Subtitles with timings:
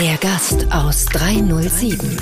[0.00, 2.18] Der Gast aus 307.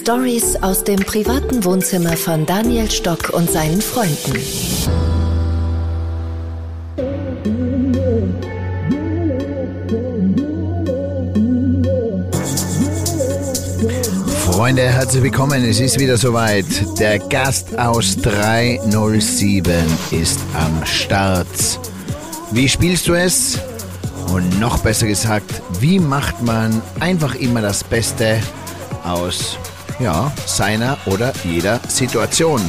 [0.00, 5.19] Stories aus dem privaten Wohnzimmer von Daniel Stock und seinen Freunden.
[14.70, 15.64] Freunde, herzlich willkommen.
[15.64, 16.64] Es ist wieder soweit.
[16.96, 19.74] Der Gast aus 307
[20.12, 21.80] ist am Start.
[22.52, 23.58] Wie spielst du es?
[24.32, 28.40] Und noch besser gesagt, wie macht man einfach immer das Beste
[29.02, 29.58] aus
[29.98, 32.60] ja, seiner oder jeder Situation?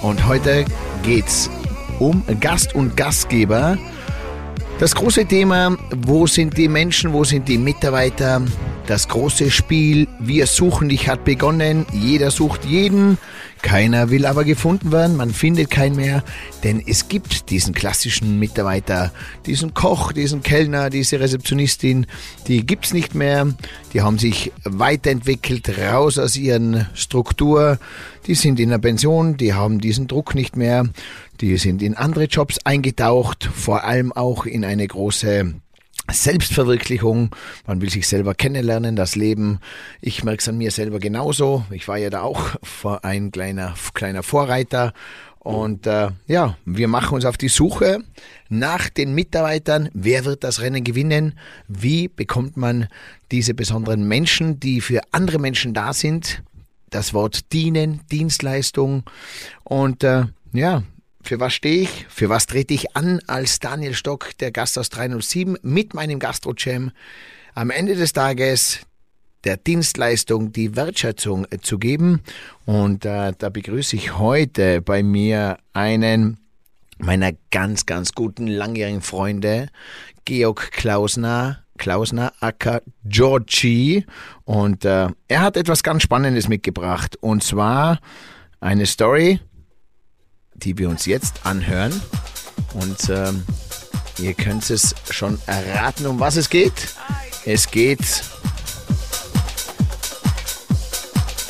[0.00, 0.64] Und heute
[1.02, 1.50] geht's
[1.98, 3.76] um Gast und Gastgeber.
[4.78, 8.42] Das große Thema, wo sind die Menschen, wo sind die Mitarbeiter?
[8.86, 13.18] Das große Spiel, wir suchen dich hat begonnen, jeder sucht jeden,
[13.60, 16.22] keiner will aber gefunden werden, man findet keinen mehr,
[16.62, 19.10] denn es gibt diesen klassischen Mitarbeiter,
[19.44, 22.06] diesen Koch, diesen Kellner, diese Rezeptionistin,
[22.46, 23.48] die gibt's nicht mehr,
[23.92, 27.80] die haben sich weiterentwickelt, raus aus ihren Struktur,
[28.28, 30.88] die sind in der Pension, die haben diesen Druck nicht mehr.
[31.40, 35.54] Die sind in andere Jobs eingetaucht, vor allem auch in eine große
[36.10, 37.34] Selbstverwirklichung.
[37.66, 39.60] Man will sich selber kennenlernen, das Leben.
[40.00, 41.64] Ich merke es an mir selber genauso.
[41.70, 42.56] Ich war ja da auch
[43.02, 44.92] ein kleiner, kleiner Vorreiter.
[45.46, 48.02] Und äh, ja, wir machen uns auf die Suche
[48.48, 49.90] nach den Mitarbeitern.
[49.94, 51.38] Wer wird das Rennen gewinnen?
[51.68, 52.88] Wie bekommt man
[53.30, 56.42] diese besonderen Menschen, die für andere Menschen da sind?
[56.90, 59.04] Das Wort dienen, Dienstleistung.
[59.62, 60.82] Und äh, ja,
[61.26, 62.06] für was stehe ich?
[62.08, 66.92] Für was trete ich an als Daniel Stock, der Gast aus 307, mit meinem Gastro-Jam?
[67.54, 68.80] Am Ende des Tages
[69.44, 72.20] der Dienstleistung die Wertschätzung äh, zu geben.
[72.64, 76.38] Und äh, da begrüße ich heute bei mir einen
[76.98, 79.68] meiner ganz, ganz guten langjährigen Freunde,
[80.24, 81.62] Georg Klausner.
[81.78, 84.06] Klausner Acker Georgi
[84.44, 88.00] und äh, er hat etwas ganz Spannendes mitgebracht und zwar
[88.60, 89.40] eine Story,
[90.62, 92.00] die wir uns jetzt anhören.
[92.74, 93.44] Und ähm,
[94.18, 96.88] ihr könnt es schon erraten, um was es geht.
[97.44, 98.22] Es geht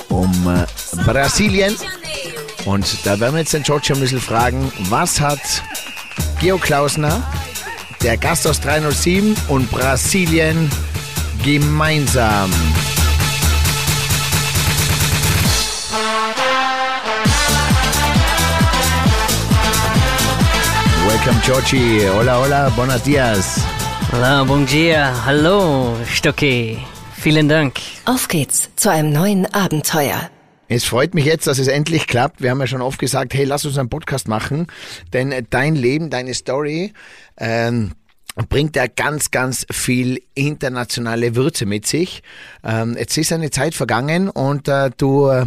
[0.08, 0.66] um äh,
[1.04, 1.74] Brasilien.
[2.64, 5.40] Und da werden wir jetzt den George ein bisschen fragen, was hat
[6.40, 7.22] Geo Klausner,
[8.02, 10.70] der Gast aus 307 und Brasilien
[11.44, 12.50] gemeinsam?
[21.42, 22.08] Georgie.
[22.08, 23.60] Hola, hola, buenos dias.
[24.12, 25.12] Hola, bom dia.
[25.24, 26.78] Hallo, Stocki.
[27.16, 27.80] Vielen Dank.
[28.04, 30.30] Auf geht's zu einem neuen Abenteuer.
[30.68, 32.40] Es freut mich jetzt, dass es endlich klappt.
[32.42, 34.68] Wir haben ja schon oft gesagt, hey, lass uns einen Podcast machen,
[35.12, 36.92] denn dein Leben, deine Story
[37.38, 37.92] ähm,
[38.48, 42.22] bringt ja ganz, ganz viel internationale Würze mit sich.
[42.62, 45.46] Ähm, jetzt ist eine Zeit vergangen und äh, du äh,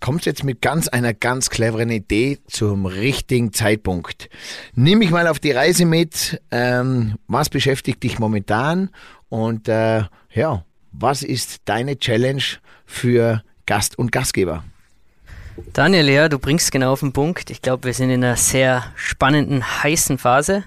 [0.00, 4.28] kommst jetzt mit ganz einer ganz cleveren Idee zum richtigen Zeitpunkt.
[4.74, 6.40] Nimm mich mal auf die Reise mit.
[6.50, 8.90] Ähm, was beschäftigt dich momentan?
[9.28, 12.42] Und äh, ja, was ist deine Challenge
[12.86, 14.64] für Gast und Gastgeber?
[15.72, 17.50] Daniel, ja, du bringst genau auf den Punkt.
[17.50, 20.64] Ich glaube, wir sind in einer sehr spannenden, heißen Phase,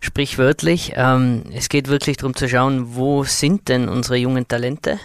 [0.00, 0.92] sprichwörtlich.
[0.94, 4.98] Ähm, es geht wirklich darum zu schauen, wo sind denn unsere jungen Talente?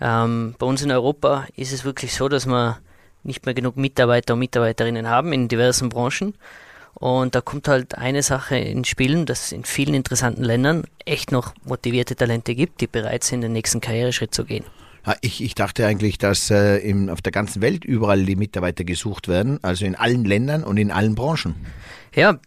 [0.00, 2.76] Ähm, bei uns in Europa ist es wirklich so, dass man
[3.24, 6.34] nicht mehr genug Mitarbeiter und Mitarbeiterinnen haben in diversen Branchen.
[6.94, 11.32] Und da kommt halt eine Sache ins Spiel, dass es in vielen interessanten Ländern echt
[11.32, 14.64] noch motivierte Talente gibt, die bereit sind, den nächsten Karriereschritt zu gehen.
[15.20, 19.26] Ich, ich dachte eigentlich, dass äh, im, auf der ganzen Welt überall die Mitarbeiter gesucht
[19.26, 21.56] werden, also in allen Ländern und in allen Branchen.
[22.14, 22.38] Ja,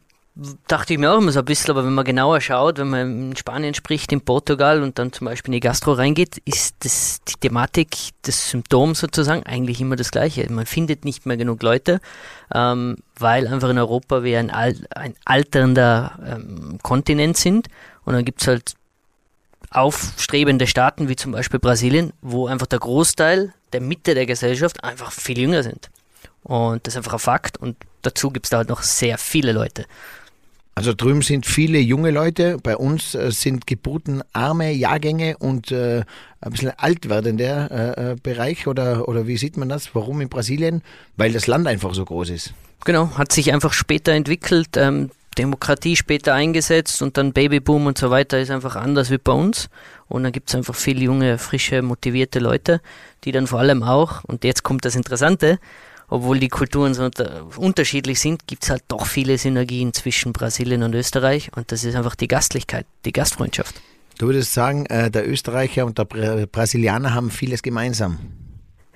[0.68, 3.30] dachte ich mir auch immer so ein bisschen, aber wenn man genauer schaut, wenn man
[3.30, 7.22] in Spanien spricht, in Portugal und dann zum Beispiel in die Gastro reingeht, ist das,
[7.26, 10.50] die Thematik, das Symptom sozusagen eigentlich immer das gleiche.
[10.52, 12.02] Man findet nicht mehr genug Leute,
[12.54, 17.70] ähm, weil einfach in Europa wir ein, ein alternder ähm, Kontinent sind
[18.04, 18.74] und dann gibt es halt
[19.70, 25.12] aufstrebende Staaten wie zum Beispiel Brasilien, wo einfach der Großteil der Mitte der Gesellschaft einfach
[25.12, 25.90] viel jünger sind.
[26.44, 29.54] Und das ist einfach ein Fakt und dazu gibt es da halt noch sehr viele
[29.54, 29.86] Leute.
[30.78, 36.04] Also drüben sind viele junge Leute, bei uns äh, sind geburtenarme Jahrgänge und äh,
[36.42, 39.96] ein bisschen alt werdender äh, äh, Bereich oder, oder wie sieht man das?
[39.96, 40.82] Warum in Brasilien?
[41.16, 42.54] Weil das Land einfach so groß ist.
[42.84, 44.76] Genau, hat sich einfach später entwickelt.
[44.76, 49.32] Ähm, Demokratie später eingesetzt und dann Babyboom und so weiter ist einfach anders wie bei
[49.32, 49.70] uns.
[50.08, 52.82] Und dann gibt es einfach viele junge, frische, motivierte Leute,
[53.24, 55.58] die dann vor allem auch, und jetzt kommt das Interessante,
[56.08, 60.84] obwohl die Kulturen so unter, unterschiedlich sind, gibt es halt doch viele Synergien zwischen Brasilien
[60.84, 63.76] und Österreich und das ist einfach die Gastlichkeit, die Gastfreundschaft.
[64.18, 68.20] Du würdest sagen, äh, der Österreicher und der Brasilianer haben vieles gemeinsam.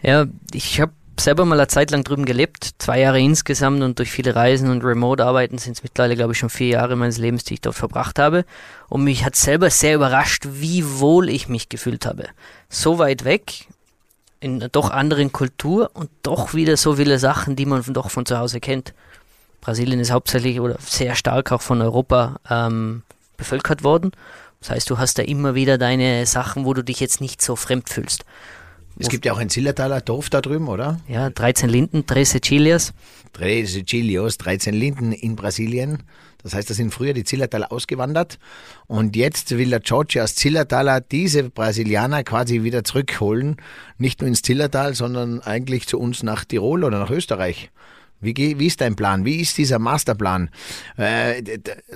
[0.01, 4.11] Ja, ich habe selber mal eine Zeit lang drüben gelebt, zwei Jahre insgesamt und durch
[4.11, 7.55] viele Reisen und Remote-Arbeiten sind es mittlerweile, glaube ich, schon vier Jahre meines Lebens, die
[7.55, 8.45] ich dort verbracht habe.
[8.87, 12.27] Und mich hat selber sehr überrascht, wie wohl ich mich gefühlt habe.
[12.69, 13.67] So weit weg,
[14.39, 18.25] in einer doch anderen Kultur und doch wieder so viele Sachen, die man doch von
[18.25, 18.93] zu Hause kennt.
[19.61, 23.03] Brasilien ist hauptsächlich oder sehr stark auch von Europa ähm,
[23.37, 24.11] bevölkert worden.
[24.61, 27.55] Das heißt, du hast da immer wieder deine Sachen, wo du dich jetzt nicht so
[27.55, 28.25] fremd fühlst.
[28.97, 30.99] Es gibt ja auch ein Zillertaler Dorf da drüben, oder?
[31.07, 32.91] Ja, 13 Linden, 13 Chilios.
[33.33, 36.03] 13 Chilios, 13 Linden in Brasilien.
[36.43, 38.39] Das heißt, da sind früher die Zillertaler ausgewandert
[38.87, 43.57] und jetzt will der George aus Zillertaler diese Brasilianer quasi wieder zurückholen.
[43.97, 47.71] Nicht nur ins Zillertal, sondern eigentlich zu uns nach Tirol oder nach Österreich.
[48.21, 49.23] Wie, wie ist dein Plan?
[49.23, 50.49] Wie ist dieser Masterplan?
[50.97, 51.41] Äh,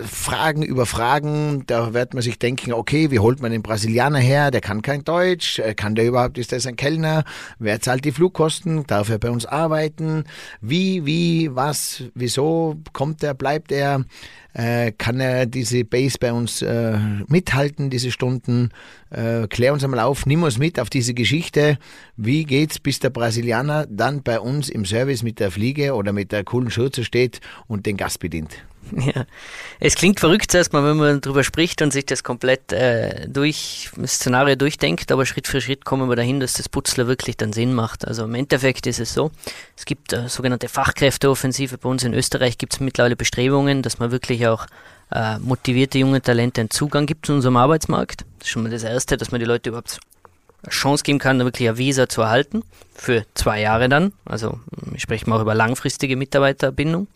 [0.06, 4.50] Fragen über Fragen, da wird man sich denken, okay, wie holt man den Brasilianer her?
[4.50, 5.60] Der kann kein Deutsch.
[5.60, 7.26] Äh, kann der überhaupt, ist das ein Kellner?
[7.60, 8.88] Wer zahlt die Flugkosten?
[8.88, 10.24] Darf er bei uns arbeiten?
[10.62, 14.06] Wie, wie, was, wieso kommt er, bleibt er?
[14.54, 16.98] Äh, kann er diese Base bei uns äh,
[17.28, 18.70] mithalten, diese Stunden?
[19.10, 21.78] Äh, klär uns einmal auf, nimm uns mit auf diese Geschichte.
[22.18, 26.32] Wie geht's, bis der Brasilianer dann bei uns im Service mit der Fliege oder mit
[26.32, 28.64] der coolen Schürze steht und den Gast bedient?
[29.16, 29.26] Ja,
[29.80, 34.56] es klingt verrückt erstmal, wenn man darüber spricht und sich das komplett äh, durch, Szenario
[34.56, 38.08] durchdenkt, aber Schritt für Schritt kommen wir dahin, dass das Putzler wirklich dann Sinn macht.
[38.08, 39.32] Also im Endeffekt ist es so,
[39.76, 41.78] es gibt äh, sogenannte Fachkräfteoffensive.
[41.78, 44.68] Bei uns in Österreich gibt es mittlerweile Bestrebungen, dass man wirklich auch
[45.12, 48.22] äh, motivierte junge Talente einen Zugang gibt zu unserem Arbeitsmarkt.
[48.40, 50.00] Das ist schon mal das Erste, dass man die Leute überhaupt
[50.64, 52.64] eine Chance geben kann, wirklich ein Visa zu erhalten,
[52.96, 54.14] für zwei Jahre dann.
[54.26, 54.60] Also
[54.94, 57.08] ich spreche mal auch über langfristige Mitarbeiterbindung.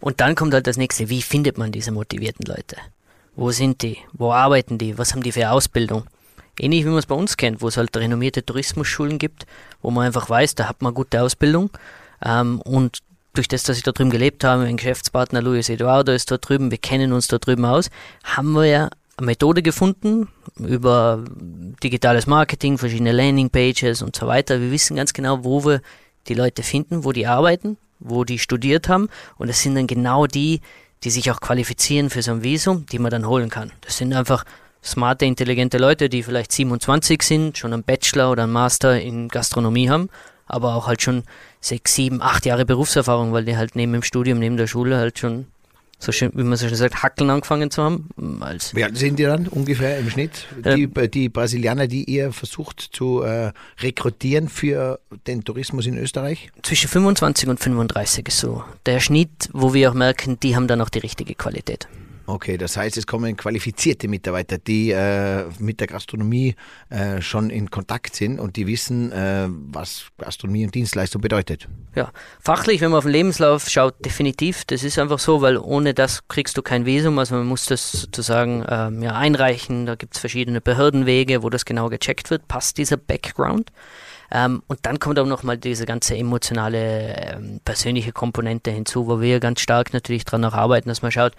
[0.00, 2.76] Und dann kommt halt das nächste, wie findet man diese motivierten Leute?
[3.34, 3.98] Wo sind die?
[4.12, 4.98] Wo arbeiten die?
[4.98, 6.04] Was haben die für Ausbildung?
[6.58, 9.46] Ähnlich wie man es bei uns kennt, wo es halt renommierte Tourismusschulen gibt,
[9.82, 11.70] wo man einfach weiß, da hat man gute Ausbildung.
[12.24, 13.00] Ähm, und
[13.34, 16.70] durch das, dass ich da drüben gelebt habe, mein Geschäftspartner Luis Eduardo ist da drüben,
[16.70, 17.90] wir kennen uns da drüben aus,
[18.24, 18.88] haben wir ja
[19.18, 20.28] eine Methode gefunden
[20.58, 21.24] über
[21.82, 24.60] digitales Marketing, verschiedene Landingpages und so weiter.
[24.60, 25.80] Wir wissen ganz genau, wo wir
[26.28, 29.08] die Leute finden, wo die arbeiten, wo die studiert haben.
[29.36, 30.60] Und das sind dann genau die,
[31.04, 33.72] die sich auch qualifizieren für so ein Visum, die man dann holen kann.
[33.82, 34.44] Das sind einfach
[34.82, 39.90] smarte, intelligente Leute, die vielleicht 27 sind, schon einen Bachelor oder einen Master in Gastronomie
[39.90, 40.08] haben,
[40.46, 41.24] aber auch halt schon
[41.60, 45.18] sechs, sieben, acht Jahre Berufserfahrung, weil die halt neben dem Studium, neben der Schule halt
[45.18, 45.46] schon
[45.98, 48.08] so schön, wie man so schön sagt, Hackeln angefangen zu haben.
[48.40, 50.46] Als Wie alt sind die dann ungefähr im Schnitt?
[50.64, 56.50] Die, die Brasilianer, die ihr versucht zu äh, rekrutieren für den Tourismus in Österreich?
[56.62, 60.80] Zwischen 25 und 35 ist so der Schnitt, wo wir auch merken, die haben dann
[60.80, 61.88] auch die richtige Qualität.
[62.28, 66.56] Okay, das heißt, es kommen qualifizierte Mitarbeiter, die äh, mit der Gastronomie
[66.90, 71.68] äh, schon in Kontakt sind und die wissen, äh, was Gastronomie und Dienstleistung bedeutet.
[71.94, 74.64] Ja, fachlich, wenn man auf den Lebenslauf schaut, definitiv.
[74.64, 77.18] Das ist einfach so, weil ohne das kriegst du kein Visum.
[77.20, 79.86] Also man muss das sozusagen ähm, ja, einreichen.
[79.86, 82.48] Da gibt es verschiedene Behördenwege, wo das genau gecheckt wird.
[82.48, 83.70] Passt dieser Background?
[84.32, 89.38] Ähm, und dann kommt auch nochmal diese ganze emotionale, ähm, persönliche Komponente hinzu, wo wir
[89.38, 91.32] ganz stark natürlich daran arbeiten, dass man schaut,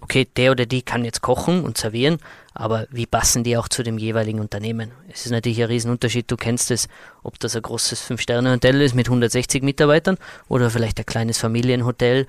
[0.00, 2.18] okay, der oder die kann jetzt kochen und servieren,
[2.52, 4.92] aber wie passen die auch zu dem jeweiligen Unternehmen?
[5.12, 6.88] Es ist natürlich ein Riesenunterschied, du kennst es,
[7.22, 12.26] ob das ein großes Fünf-Sterne-Hotel ist mit 160 Mitarbeitern oder vielleicht ein kleines Familienhotel,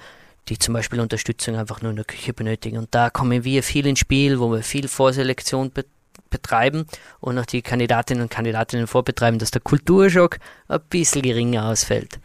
[0.47, 2.77] die zum Beispiel Unterstützung einfach nur in der Küche benötigen.
[2.77, 5.85] Und da kommen wir viel ins Spiel, wo wir viel Vorselektion be
[6.29, 6.85] betreiben
[7.21, 12.19] und auch die Kandidatinnen und Kandidatinnen vorbetreiben, dass der Kulturschock ein bisschen geringer ausfällt.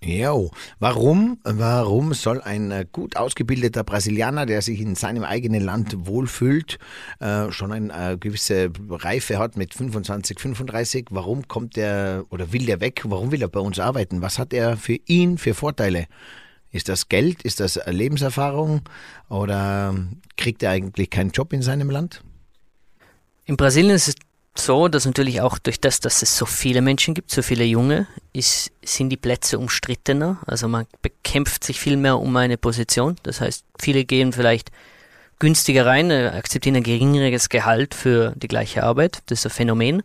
[0.00, 0.32] Ja,
[0.78, 6.78] warum, warum soll ein äh, gut ausgebildeter Brasilianer, der sich in seinem eigenen Land wohlfühlt,
[7.18, 12.66] äh, schon eine äh, gewisse Reife hat mit 25, 35, warum kommt der oder will
[12.66, 13.02] der weg?
[13.06, 14.22] Warum will er bei uns arbeiten?
[14.22, 16.06] Was hat er für ihn für Vorteile?
[16.70, 17.42] Ist das Geld?
[17.42, 18.82] Ist das Lebenserfahrung?
[19.28, 19.96] Oder
[20.36, 22.22] kriegt er eigentlich keinen Job in seinem Land?
[23.46, 24.14] In Brasilien ist es
[24.60, 28.06] so, dass natürlich auch durch das, dass es so viele Menschen gibt, so viele Junge,
[28.32, 30.38] ist, sind die Plätze umstrittener.
[30.46, 33.16] Also man bekämpft sich viel mehr um eine Position.
[33.22, 34.70] Das heißt, viele gehen vielleicht
[35.38, 39.18] günstiger rein, äh, akzeptieren ein geringeres Gehalt für die gleiche Arbeit.
[39.26, 40.02] Das ist ein Phänomen.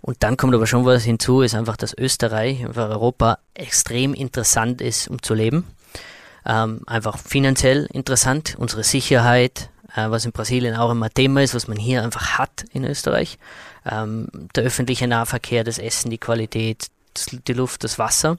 [0.00, 4.82] Und dann kommt aber schon was hinzu, ist einfach, dass Österreich, einfach Europa extrem interessant
[4.82, 5.64] ist, um zu leben.
[6.44, 11.76] Ähm, einfach finanziell interessant, unsere Sicherheit, was in Brasilien auch immer Thema ist, was man
[11.76, 13.38] hier einfach hat in Österreich.
[13.90, 16.88] Ähm, der öffentliche Nahverkehr, das Essen, die Qualität,
[17.46, 18.38] die Luft, das Wasser.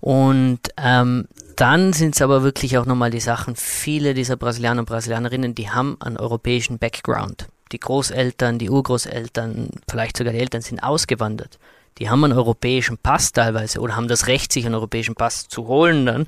[0.00, 1.26] Und ähm,
[1.56, 5.70] dann sind es aber wirklich auch nochmal die Sachen, viele dieser Brasilianer und Brasilianerinnen, die
[5.70, 7.46] haben einen europäischen Background.
[7.72, 11.58] Die Großeltern, die Urgroßeltern, vielleicht sogar die Eltern sind ausgewandert.
[11.98, 15.68] Die haben einen europäischen Pass teilweise oder haben das Recht, sich einen europäischen Pass zu
[15.68, 16.26] holen dann.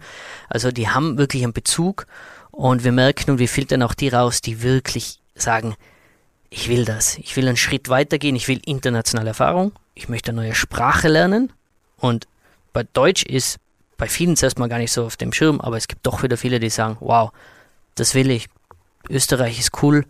[0.49, 2.07] Also die haben wirklich einen Bezug
[2.57, 5.77] und wir merken und wir filtern auch die raus, die wirklich sagen,
[6.49, 10.41] ich will das, ich will einen Schritt weitergehen, ich will internationale Erfahrung, ich möchte eine
[10.41, 11.53] neue Sprache lernen.
[11.99, 12.27] Und
[12.73, 13.59] bei Deutsch ist
[13.99, 16.39] bei vielen zuerst mal gar nicht so auf dem Schirm, aber es gibt doch wieder
[16.39, 17.31] viele, die sagen, wow,
[17.95, 18.49] das will ich.
[19.11, 20.07] Österreich ist cool,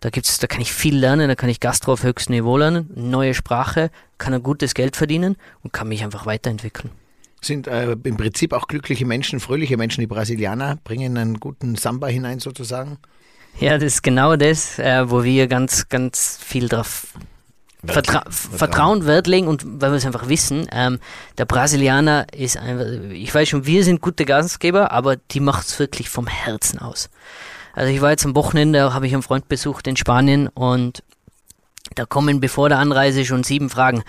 [0.00, 2.90] da gibt's, da kann ich viel lernen, da kann ich Gastro auf höchstem Niveau lernen,
[2.94, 6.90] neue Sprache, kann ein gutes Geld verdienen und kann mich einfach weiterentwickeln.
[7.44, 12.06] Sind äh, im Prinzip auch glückliche Menschen, fröhliche Menschen, die Brasilianer, bringen einen guten Samba
[12.06, 12.98] hinein sozusagen?
[13.58, 17.08] Ja, das ist genau das, äh, wo wir ganz, ganz viel drauf
[17.84, 18.58] Vertra Vertrauen.
[18.58, 21.00] Vertrauen Wert legen und weil wir es einfach wissen, ähm,
[21.36, 25.78] der Brasilianer ist einfach, ich weiß schon, wir sind gute Gastgeber, aber die macht es
[25.80, 27.10] wirklich vom Herzen aus.
[27.72, 31.02] Also ich war jetzt am Wochenende, habe ich einen Freund besucht in Spanien und
[31.96, 34.04] da kommen bevor der Anreise schon sieben Fragen.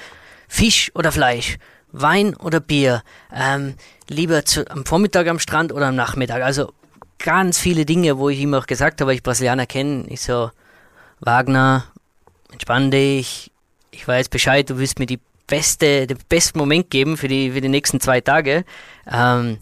[0.48, 1.58] Fisch oder Fleisch?
[1.94, 3.04] Wein oder Bier?
[3.34, 3.76] Ähm,
[4.10, 6.44] lieber zu, am Vormittag am Strand oder am Nachmittag?
[6.44, 6.74] Also
[7.20, 10.06] ganz viele Dinge, wo ich ihm auch gesagt habe, ich Brasilianer kenne.
[10.10, 10.52] Ich so,
[11.22, 11.86] Wagner,
[12.52, 13.52] entspann dich,
[13.92, 17.62] ich weiß Bescheid, du wirst mir die beste, den besten Moment geben für die, für
[17.62, 18.66] die nächsten zwei Tage.
[19.12, 19.60] Ähm,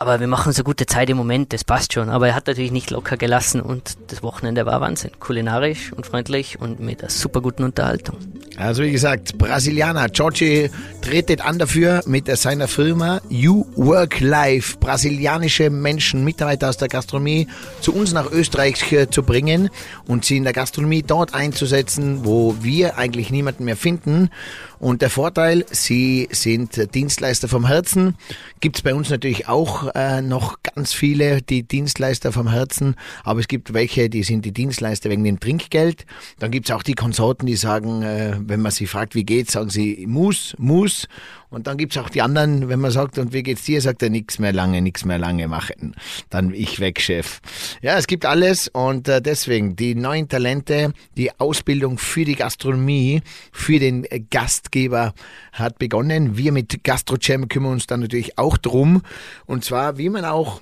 [0.00, 2.08] aber wir machen so gute Zeit im Moment, das passt schon.
[2.08, 5.10] Aber er hat natürlich nicht locker gelassen und das Wochenende war Wahnsinn.
[5.18, 8.16] Kulinarisch und freundlich und mit einer super guten Unterhaltung.
[8.56, 10.08] Also wie gesagt, Brasilianer.
[10.08, 10.70] Giorgi
[11.02, 17.48] tretet an dafür mit seiner Firma You Work Life, brasilianische Menschen, Mitarbeiter aus der Gastronomie
[17.80, 18.76] zu uns nach Österreich
[19.10, 19.68] zu bringen
[20.06, 24.30] und sie in der Gastronomie dort einzusetzen, wo wir eigentlich niemanden mehr finden.
[24.80, 28.14] Und der Vorteil, Sie sind Dienstleister vom Herzen.
[28.60, 32.94] Gibt es bei uns natürlich auch äh, noch ganz viele, die Dienstleister vom Herzen.
[33.24, 36.06] Aber es gibt welche, die sind die Dienstleister wegen dem Trinkgeld.
[36.38, 39.52] Dann gibt es auch die Konsorten, die sagen, äh, wenn man sie fragt, wie geht's,
[39.52, 41.08] sagen sie, muss, muss.
[41.50, 44.10] Und dann gibt's auch die anderen, wenn man sagt, und wie geht's dir, sagt er,
[44.10, 45.94] nichts mehr lange, nichts mehr lange machen.
[46.28, 47.40] Dann ich weg, Chef.
[47.80, 53.22] Ja, es gibt alles und äh, deswegen die neuen Talente, die Ausbildung für die Gastronomie,
[53.50, 55.14] für den Gastgeber
[55.52, 56.36] hat begonnen.
[56.36, 59.02] Wir mit GastroCham kümmern uns dann natürlich auch drum.
[59.46, 60.60] Und zwar, wie man auch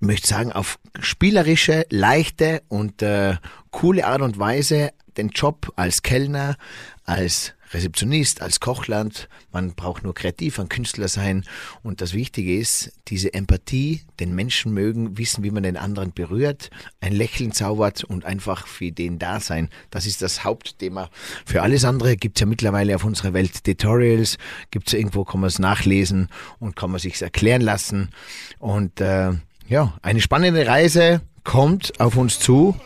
[0.00, 3.36] möchte sagen, auf spielerische, leichte und äh,
[3.70, 6.56] coole Art und Weise den Job als Kellner,
[7.04, 9.28] als Rezeptionist, als Koch lernt.
[9.52, 11.44] Man braucht nur kreativ, ein Künstler sein.
[11.82, 16.70] Und das Wichtige ist, diese Empathie, den Menschen mögen, wissen, wie man den anderen berührt,
[17.00, 19.68] ein Lächeln zaubert und einfach für den da sein.
[19.90, 21.10] Das ist das Hauptthema.
[21.44, 24.38] Für alles andere gibt es ja mittlerweile auf unserer Welt Tutorials,
[24.70, 28.10] gibt es irgendwo, kann man es nachlesen und kann man sich erklären lassen.
[28.58, 29.32] Und äh,
[29.68, 32.76] ja, eine spannende Reise kommt auf uns zu.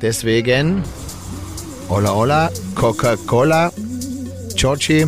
[0.00, 0.82] Deswegen,
[1.88, 3.72] hola hola, Coca-Cola
[4.56, 5.06] Giorgi.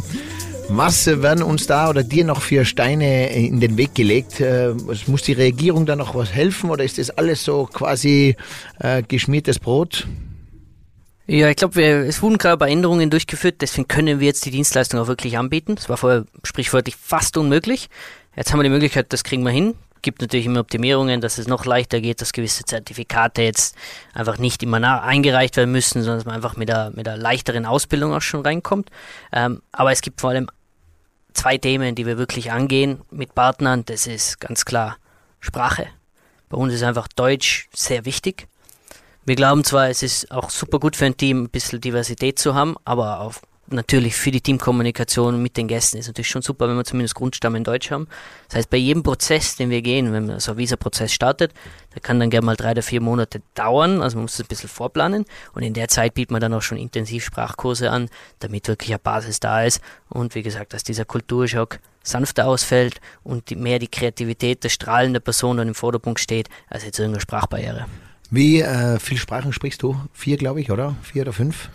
[0.71, 4.38] Was werden uns da oder dir noch für Steine in den Weg gelegt?
[4.40, 4.75] Äh,
[5.07, 8.37] muss die Regierung da noch was helfen oder ist das alles so quasi
[8.78, 10.07] äh, geschmiertes Brot?
[11.26, 15.00] Ja, ich glaube, es wurden gerade bei Änderungen durchgeführt, deswegen können wir jetzt die Dienstleistung
[15.00, 15.75] auch wirklich anbieten.
[15.75, 17.88] Das war vorher sprichwörtlich fast unmöglich.
[18.37, 21.47] Jetzt haben wir die Möglichkeit, das kriegen wir hin gibt natürlich immer Optimierungen, dass es
[21.47, 23.76] noch leichter geht, dass gewisse Zertifikate jetzt
[24.14, 27.67] einfach nicht immer eingereicht werden müssen, sondern dass man einfach mit der, mit der leichteren
[27.67, 28.90] Ausbildung auch schon reinkommt.
[29.33, 30.49] Ähm, aber es gibt vor allem
[31.33, 33.85] zwei Themen, die wir wirklich angehen mit Partnern.
[33.85, 34.97] Das ist ganz klar
[35.40, 35.87] Sprache.
[36.49, 38.49] Bei uns ist einfach Deutsch sehr wichtig.
[39.25, 42.55] Wir glauben zwar, es ist auch super gut für ein Team, ein bisschen Diversität zu
[42.55, 46.77] haben, aber auf natürlich für die Teamkommunikation mit den Gästen ist natürlich schon super, wenn
[46.77, 48.09] wir zumindest Grundstamm in Deutsch haben.
[48.49, 51.53] Das heißt, bei jedem Prozess, den wir gehen, wenn so ein Visa-Prozess startet,
[51.95, 54.47] der kann dann gerne mal drei oder vier Monate dauern, also man muss es ein
[54.49, 58.09] bisschen vorplanen und in der Zeit bietet man dann auch schon intensiv Sprachkurse an,
[58.41, 63.51] damit wirklich eine Basis da ist und wie gesagt, dass dieser Kulturschock sanfter ausfällt und
[63.51, 67.87] die, mehr die Kreativität der strahlenden Person dann im Vordergrund steht, als jetzt irgendeine Sprachbarriere.
[68.31, 69.97] Wie äh, viele Sprachen sprichst du?
[70.13, 70.97] Vier, glaube ich, oder?
[71.03, 71.71] Vier oder fünf?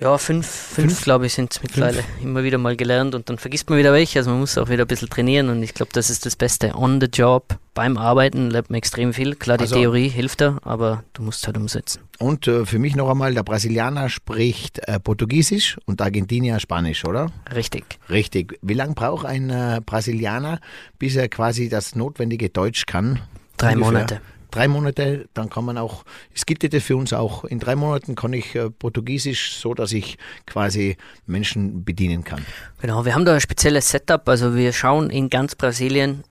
[0.00, 1.02] Ja, fünf, fünf, fünf?
[1.02, 2.02] glaube ich, sind es mittlerweile.
[2.22, 4.18] Immer wieder mal gelernt und dann vergisst man wieder welche.
[4.18, 6.74] Also man muss auch wieder ein bisschen trainieren und ich glaube, das ist das Beste.
[6.74, 9.36] On the job, beim Arbeiten lernt man extrem viel.
[9.36, 12.00] Klar, die also, Theorie hilft da, aber du musst halt umsetzen.
[12.18, 17.30] Und äh, für mich noch einmal, der Brasilianer spricht äh, Portugiesisch und Argentinier Spanisch, oder?
[17.54, 17.84] Richtig.
[18.08, 18.58] Richtig.
[18.62, 20.60] Wie lange braucht ein äh, Brasilianer,
[20.98, 23.20] bis er quasi das notwendige Deutsch kann?
[23.58, 23.92] Drei Ungefähr?
[23.92, 26.04] Monate drei Monate, dann kann man auch,
[26.34, 29.92] es gibt ja für uns auch, in drei Monaten kann ich äh, Portugiesisch so, dass
[29.92, 32.44] ich quasi Menschen bedienen kann.
[32.80, 36.24] Genau, wir haben da ein spezielles Setup, also wir schauen in ganz Brasilien,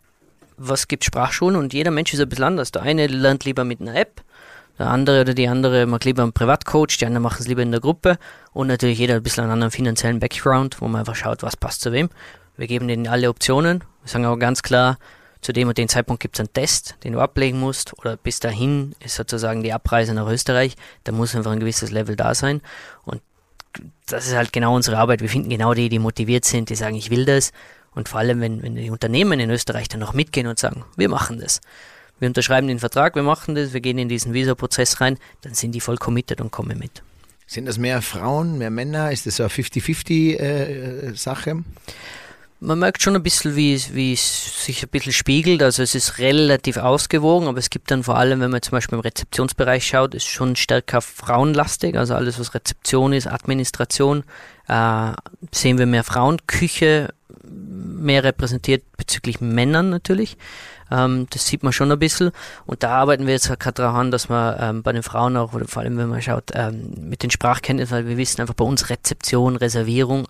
[0.57, 2.71] was gibt Sprachschulen und jeder Mensch ist ein bisschen anders.
[2.71, 4.21] Der eine lernt lieber mit einer App,
[4.77, 7.71] der andere oder die andere mag lieber einen Privatcoach, die anderen machen es lieber in
[7.71, 8.17] der Gruppe
[8.53, 11.81] und natürlich jeder ein bisschen einen anderen finanziellen Background, wo man einfach schaut, was passt
[11.81, 12.09] zu wem.
[12.55, 13.83] Wir geben denen alle Optionen.
[14.03, 14.97] Wir sagen aber ganz klar,
[15.41, 18.39] zu dem und dem Zeitpunkt gibt es einen Test, den du ablegen musst, oder bis
[18.39, 22.61] dahin ist sozusagen die Abreise nach Österreich, da muss einfach ein gewisses Level da sein.
[23.05, 23.21] Und
[24.07, 25.21] das ist halt genau unsere Arbeit.
[25.21, 27.51] Wir finden genau die, die motiviert sind, die sagen, ich will das.
[27.91, 31.09] Und vor allem, wenn, wenn die Unternehmen in Österreich dann noch mitgehen und sagen, wir
[31.09, 31.61] machen das.
[32.19, 35.71] Wir unterschreiben den Vertrag, wir machen das, wir gehen in diesen Visa-Prozess rein, dann sind
[35.71, 37.01] die voll committed und kommen mit.
[37.47, 39.11] Sind das mehr Frauen, mehr Männer?
[39.11, 41.49] Ist das so eine 50-50-Sache?
[41.49, 41.55] Äh,
[42.61, 45.63] man merkt schon ein bisschen, wie, wie es sich ein bisschen spiegelt.
[45.63, 48.97] Also es ist relativ ausgewogen, aber es gibt dann vor allem, wenn man zum Beispiel
[48.97, 51.97] im Rezeptionsbereich schaut, ist schon stärker frauenlastig.
[51.97, 54.23] Also alles, was Rezeption ist, Administration,
[54.67, 55.11] äh,
[55.51, 56.37] sehen wir mehr Frauen.
[56.47, 57.13] Küche
[57.43, 60.37] mehr repräsentiert bezüglich Männern natürlich.
[60.91, 62.31] Ähm, das sieht man schon ein bisschen.
[62.65, 65.67] Und da arbeiten wir jetzt gerade daran, dass man ähm, bei den Frauen auch, oder
[65.67, 68.89] vor allem wenn man schaut, ähm, mit den Sprachkenntnissen, weil wir wissen einfach bei uns
[68.89, 70.27] Rezeption, Reservierung,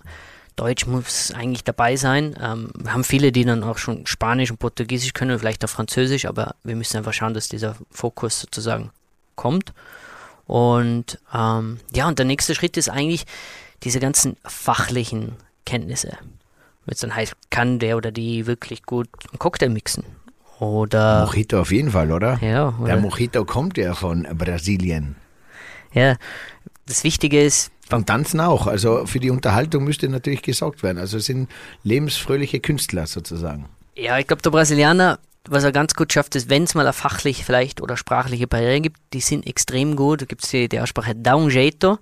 [0.60, 2.36] Deutsch muss eigentlich dabei sein.
[2.42, 6.26] Ähm, wir haben viele, die dann auch schon Spanisch und Portugiesisch können, vielleicht auch Französisch,
[6.26, 8.92] aber wir müssen einfach schauen, dass dieser Fokus sozusagen
[9.36, 9.74] kommt.
[10.46, 13.26] Und ähm, ja, und der nächste Schritt ist eigentlich
[13.84, 16.18] diese ganzen fachlichen Kenntnisse.
[16.86, 20.04] Wenn es dann heißt, kann der oder die wirklich gut einen Cocktail mixen?
[20.60, 21.26] Oder.
[21.26, 22.38] Mojito auf jeden Fall, oder?
[22.42, 22.76] Ja.
[22.80, 22.88] Oder?
[22.88, 25.16] Der Mojito kommt ja von Brasilien.
[25.94, 26.18] Ja,
[26.90, 28.68] das Wichtige ist, beim Tanzen auch.
[28.68, 31.00] Also für die Unterhaltung müsste natürlich gesorgt werden.
[31.00, 31.50] Also es sind
[31.84, 33.66] lebensfröhliche Künstler sozusagen.
[33.96, 36.94] Ja, ich glaube, der Brasilianer, was er ganz gut schafft, ist, wenn es mal eine
[36.94, 40.22] fachlich vielleicht oder sprachliche Barriere gibt, die sind extrem gut.
[40.22, 41.98] Da gibt es die, die Aussprache da un jeito,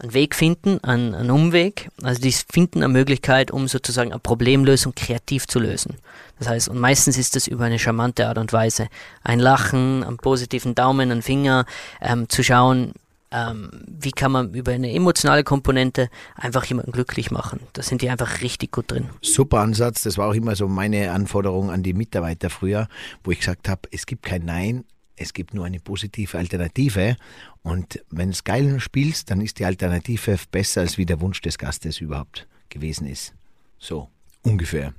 [0.00, 1.88] einen Weg finden, einen, einen Umweg.
[2.02, 5.98] Also die finden eine Möglichkeit, um sozusagen eine Problemlösung kreativ zu lösen.
[6.40, 8.88] Das heißt, und meistens ist das über eine charmante Art und Weise.
[9.22, 11.66] Ein Lachen, einen positiven Daumen, einen Finger,
[12.00, 12.94] ähm, zu schauen,
[13.32, 17.60] ähm, wie kann man über eine emotionale Komponente einfach jemanden glücklich machen.
[17.72, 19.08] Da sind die einfach richtig gut drin.
[19.22, 20.02] Super Ansatz.
[20.02, 22.88] Das war auch immer so meine Anforderung an die Mitarbeiter früher,
[23.24, 24.84] wo ich gesagt habe, es gibt kein Nein,
[25.16, 27.16] es gibt nur eine positive Alternative.
[27.62, 31.58] Und wenn es geil spielst, dann ist die Alternative besser, als wie der Wunsch des
[31.58, 33.34] Gastes überhaupt gewesen ist.
[33.78, 34.08] So,
[34.42, 34.94] ungefähr.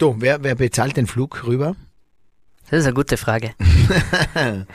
[0.00, 1.74] So, wer, wer bezahlt den Flug rüber?
[2.70, 3.54] Das ist eine gute Frage.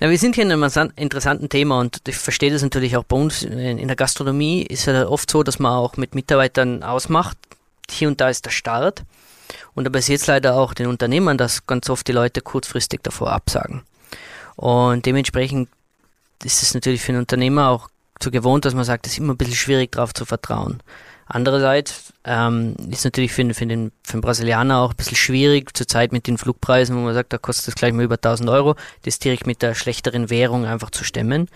[0.00, 3.16] ja, wir sind hier in einem interessanten Thema und ich verstehe das natürlich auch bei
[3.16, 7.36] uns in der Gastronomie ist ja oft so, dass man auch mit Mitarbeitern ausmacht.
[7.90, 9.02] Hier und da ist der Start.
[9.74, 13.32] Und da passiert es leider auch den Unternehmern, dass ganz oft die Leute kurzfristig davor
[13.32, 13.82] absagen.
[14.54, 15.68] Und dementsprechend
[16.44, 17.88] ist es natürlich für einen Unternehmer auch
[18.22, 20.82] so gewohnt, dass man sagt, es ist immer ein bisschen schwierig darauf zu vertrauen.
[21.32, 26.10] Andererseits ähm, ist natürlich für, für, den, für den Brasilianer auch ein bisschen schwierig, zurzeit
[26.10, 29.20] mit den Flugpreisen, wo man sagt, da kostet es gleich mal über 1000 Euro, das
[29.20, 31.46] direkt mit der schlechteren Währung einfach zu stemmen.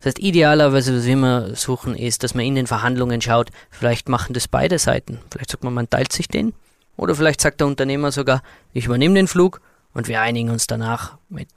[0.00, 4.10] Das heißt, idealerweise, was wir immer suchen, ist, dass man in den Verhandlungen schaut, vielleicht
[4.10, 5.18] machen das beide Seiten.
[5.30, 6.52] Vielleicht sagt man, man teilt sich den.
[6.98, 8.42] Oder vielleicht sagt der Unternehmer sogar,
[8.74, 9.62] ich übernehme den Flug
[9.94, 11.48] und wir einigen uns danach mit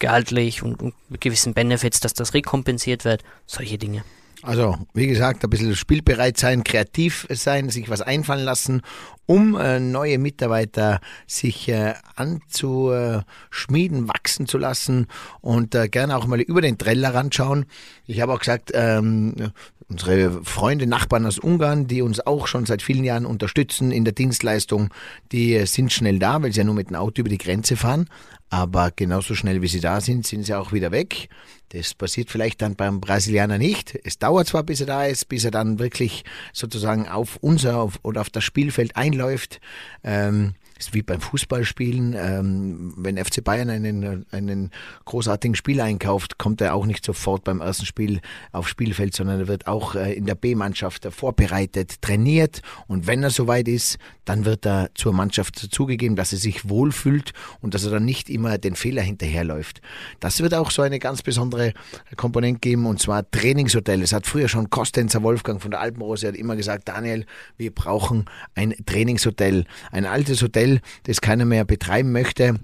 [0.00, 3.22] gehaltlich und, und mit gewissen Benefits, dass das rekompensiert wird.
[3.46, 4.02] Solche Dinge.
[4.42, 8.80] Also, wie gesagt, ein bisschen spielbereit sein, kreativ sein, sich was einfallen lassen,
[9.26, 15.08] um äh, neue Mitarbeiter sich äh, anzuschmieden, wachsen zu lassen
[15.42, 17.66] und äh, gerne auch mal über den Tellerrand schauen.
[18.06, 19.52] Ich habe auch gesagt, ähm,
[19.90, 24.14] unsere Freunde, Nachbarn aus Ungarn, die uns auch schon seit vielen Jahren unterstützen in der
[24.14, 24.90] Dienstleistung,
[25.32, 28.08] die sind schnell da, weil sie ja nur mit dem Auto über die Grenze fahren.
[28.48, 31.28] Aber genauso schnell wie sie da sind, sind sie auch wieder weg.
[31.70, 33.96] Das passiert vielleicht dann beim Brasilianer nicht.
[34.04, 38.00] Es dauert zwar, bis er da ist, bis er dann wirklich sozusagen auf unser auf,
[38.02, 39.60] oder auf das Spielfeld einläuft.
[40.02, 42.14] Ähm, ist wie beim Fußballspielen.
[42.18, 44.70] Ähm, wenn FC Bayern einen, einen
[45.04, 48.20] großartigen Spieler einkauft, kommt er auch nicht sofort beim ersten Spiel
[48.52, 53.30] aufs Spielfeld, sondern er wird auch äh, in der B-Mannschaft vorbereitet, trainiert und wenn er
[53.30, 57.90] soweit ist, dann wird er zur Mannschaft dazugegeben, dass er sich wohlfühlt und dass er
[57.90, 59.80] dann nicht immer den Fehler hinterherläuft.
[60.20, 61.72] Das wird auch so eine ganz besondere
[62.16, 64.02] Komponente geben und zwar Trainingshotel.
[64.02, 68.26] Es hat früher schon Kostenzer Wolfgang von der Alpenrose hat immer gesagt, Daniel, wir brauchen
[68.54, 70.69] ein Trainingshotel, ein altes Hotel,
[71.04, 72.60] das keiner mehr betreiben möchte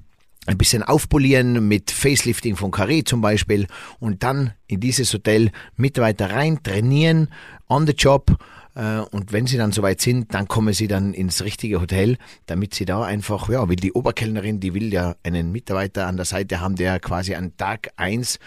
[0.46, 3.66] ein bisschen aufpolieren mit Facelifting von Carré zum Beispiel
[3.98, 7.28] und dann in dieses Hotel Mitarbeiter rein trainieren,
[7.68, 8.36] on the job
[9.10, 12.84] und wenn sie dann soweit sind, dann kommen sie dann ins richtige Hotel, damit sie
[12.84, 16.76] da einfach, ja, weil die Oberkellnerin, die will ja einen Mitarbeiter an der Seite haben,
[16.76, 18.38] der quasi an Tag eins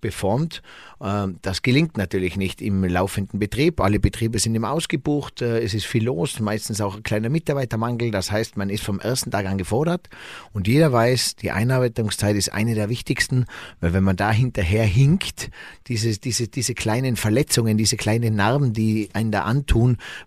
[0.00, 0.62] performt.
[1.00, 3.80] Ähm, das gelingt natürlich nicht im laufenden Betrieb.
[3.80, 5.42] Alle Betriebe sind immer ausgebucht.
[5.42, 8.10] Äh, es ist viel los, meistens auch ein kleiner Mitarbeitermangel.
[8.10, 10.08] Das heißt, man ist vom ersten Tag an gefordert.
[10.52, 13.46] Und jeder weiß, die Einarbeitungszeit ist eine der wichtigsten,
[13.80, 15.50] weil wenn man da hinterher hinkt,
[15.86, 19.77] diese, diese, diese kleinen Verletzungen, diese kleinen Narben, die einen da antun,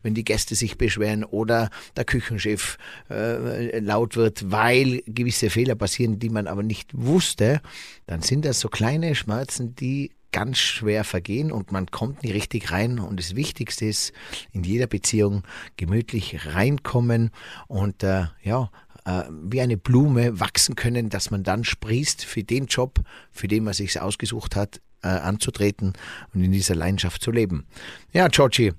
[0.02, 2.78] wenn die Gäste sich beschweren oder der Küchenchef
[3.10, 7.62] äh, laut wird, weil gewisse Fehler passieren, die man aber nicht wusste,
[8.08, 12.72] dann sind das so kleine Schmerzen, die ganz schwer vergehen und man kommt nicht richtig
[12.72, 13.00] rein.
[13.00, 14.14] Und das Wichtigste ist,
[14.52, 15.44] in jeder Beziehung
[15.78, 17.32] gemütlich reinkommen
[17.68, 18.72] und äh, ja,
[19.06, 23.64] äh, wie eine Blume wachsen können, dass man dann sprießt für den Job, für den
[23.64, 25.94] man sich ausgesucht hat, äh, anzutreten
[26.34, 27.66] und in dieser Leidenschaft zu leben.
[28.14, 28.74] Ja, Georgie,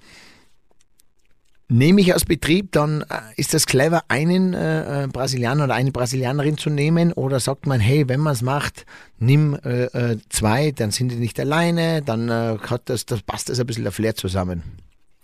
[1.72, 5.90] Nehme ich aus Betrieb, dann äh, ist das clever, einen äh, äh, Brasilianer oder eine
[5.90, 8.84] Brasilianerin zu nehmen oder sagt man, hey, wenn man es macht,
[9.18, 13.48] nimm äh, äh, zwei, dann sind die nicht alleine, dann äh, hat das, das passt
[13.48, 14.62] das ein bisschen der Flair zusammen.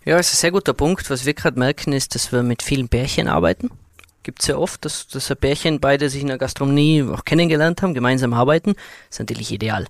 [0.05, 1.07] Ja, ist ein sehr guter Punkt.
[1.11, 3.69] Was wir gerade merken, ist, dass wir mit vielen Pärchen arbeiten.
[4.23, 7.83] Gibt es ja oft, dass, dass ein Pärchen beide sich in der Gastronomie auch kennengelernt
[7.83, 8.73] haben, gemeinsam arbeiten.
[8.73, 9.85] Das ist natürlich ideal.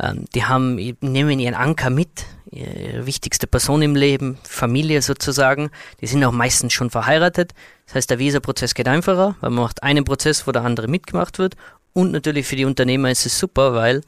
[0.00, 5.70] Ähm, die haben, nehmen ihren Anker mit, ihre wichtigste Person im Leben, Familie sozusagen.
[6.00, 7.52] Die sind auch meistens schon verheiratet.
[7.86, 11.38] Das heißt, der Visa-Prozess geht einfacher, weil man macht einen Prozess, wo der andere mitgemacht
[11.38, 11.54] wird.
[11.92, 14.02] Und natürlich für die Unternehmer ist es super, weil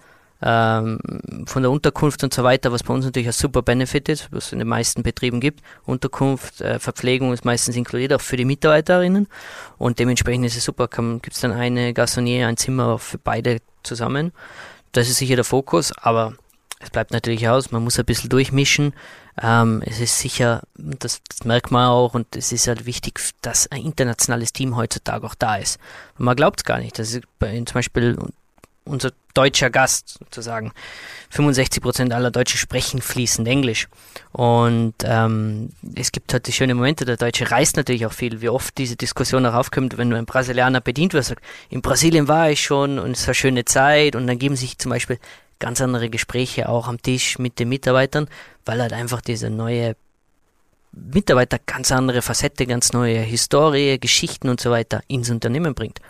[0.45, 0.99] ähm,
[1.47, 4.47] von der Unterkunft und so weiter, was bei uns natürlich ein super Benefit ist, was
[4.47, 5.61] es in den meisten Betrieben gibt.
[5.85, 9.29] Unterkunft, äh, Verpflegung ist meistens inkludiert, auch für die Mitarbeiterinnen.
[9.79, 14.33] Und dementsprechend ist es super, gibt es dann eine Gassonier, ein Zimmer für beide zusammen.
[14.91, 16.35] Das ist sicher der Fokus, aber
[16.83, 18.93] es bleibt natürlich aus, man muss ein bisschen durchmischen.
[19.41, 23.71] Ähm, es ist sicher, das, das, merkt man auch, und es ist halt wichtig, dass
[23.71, 25.79] ein internationales Team heutzutage auch da ist.
[26.19, 26.99] Und man glaubt es gar nicht.
[26.99, 28.19] Das ist bei, zum Beispiel
[28.85, 30.73] unser deutscher Gast sozusagen.
[31.31, 33.89] 65 Prozent aller Deutschen sprechen fließend Englisch.
[34.33, 38.49] Und ähm, es gibt halt die schönen Momente, der Deutsche reist natürlich auch viel, wie
[38.49, 42.51] oft diese Diskussion auch aufkommt, wenn du ein Brasilianer bedient wirst, sagt, in Brasilien war
[42.51, 45.19] ich schon und es war schöne Zeit und dann geben sich zum Beispiel
[45.63, 48.27] ganz andere Gespräche auch am Tisch mit den Mitarbeitern,
[48.65, 49.95] weil halt einfach diese neue
[50.91, 56.01] Mitarbeiter ganz andere Facette, ganz neue Historie, Geschichten und so weiter ins Unternehmen bringt.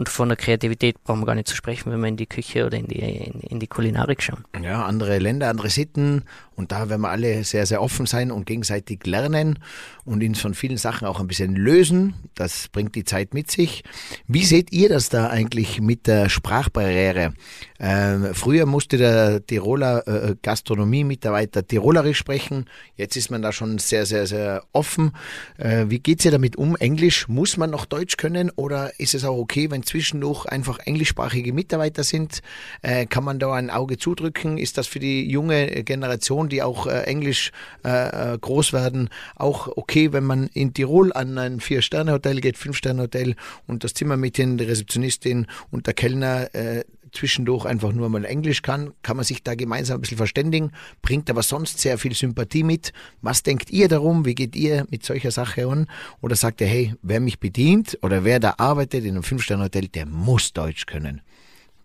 [0.00, 2.64] Und von der Kreativität brauchen wir gar nicht zu sprechen, wenn wir in die Küche
[2.64, 4.46] oder in die, in, in die Kulinarik schauen.
[4.62, 6.24] Ja, andere Länder, andere Sitten.
[6.56, 9.58] Und da werden wir alle sehr, sehr offen sein und gegenseitig lernen
[10.04, 12.14] und uns von vielen Sachen auch ein bisschen lösen.
[12.34, 13.82] Das bringt die Zeit mit sich.
[14.26, 17.32] Wie seht ihr das da eigentlich mit der Sprachbarriere?
[17.78, 22.66] Ähm, früher musste der Tiroler äh, Gastronomie-Mitarbeiter Tirolerisch sprechen.
[22.94, 25.12] Jetzt ist man da schon sehr, sehr, sehr offen.
[25.56, 26.76] Äh, wie geht's ihr damit um?
[26.76, 31.52] Englisch muss man noch Deutsch können oder ist es auch okay, wenn zwischendurch einfach englischsprachige
[31.52, 32.40] Mitarbeiter sind?
[32.82, 34.56] Äh, kann man da ein Auge zudrücken?
[34.58, 37.52] Ist das für die junge Generation, die auch äh, Englisch
[37.84, 43.34] äh, äh, groß werden, auch okay, wenn man in Tirol an ein Vier-Sterne-Hotel geht, Fünf-Sterne-Hotel
[43.66, 48.92] und das Zimmermädchen, die Rezeptionistin und der Kellner äh, zwischendurch einfach nur mal Englisch kann,
[49.02, 52.92] kann man sich da gemeinsam ein bisschen verständigen, bringt aber sonst sehr viel Sympathie mit.
[53.22, 54.24] Was denkt ihr darum?
[54.24, 55.86] Wie geht ihr mit solcher Sache an?
[56.20, 60.06] Oder sagt ihr, hey, wer mich bedient oder wer da arbeitet in einem Fünf-Sterne-Hotel, der
[60.06, 61.20] muss Deutsch können?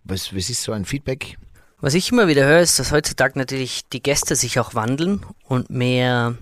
[0.04, 1.38] Was, was ist so ein Feedback?
[1.82, 5.70] Was ich immer wieder höre, ist, dass heutzutage natürlich die Gäste sich auch wandeln und
[5.70, 6.38] mehr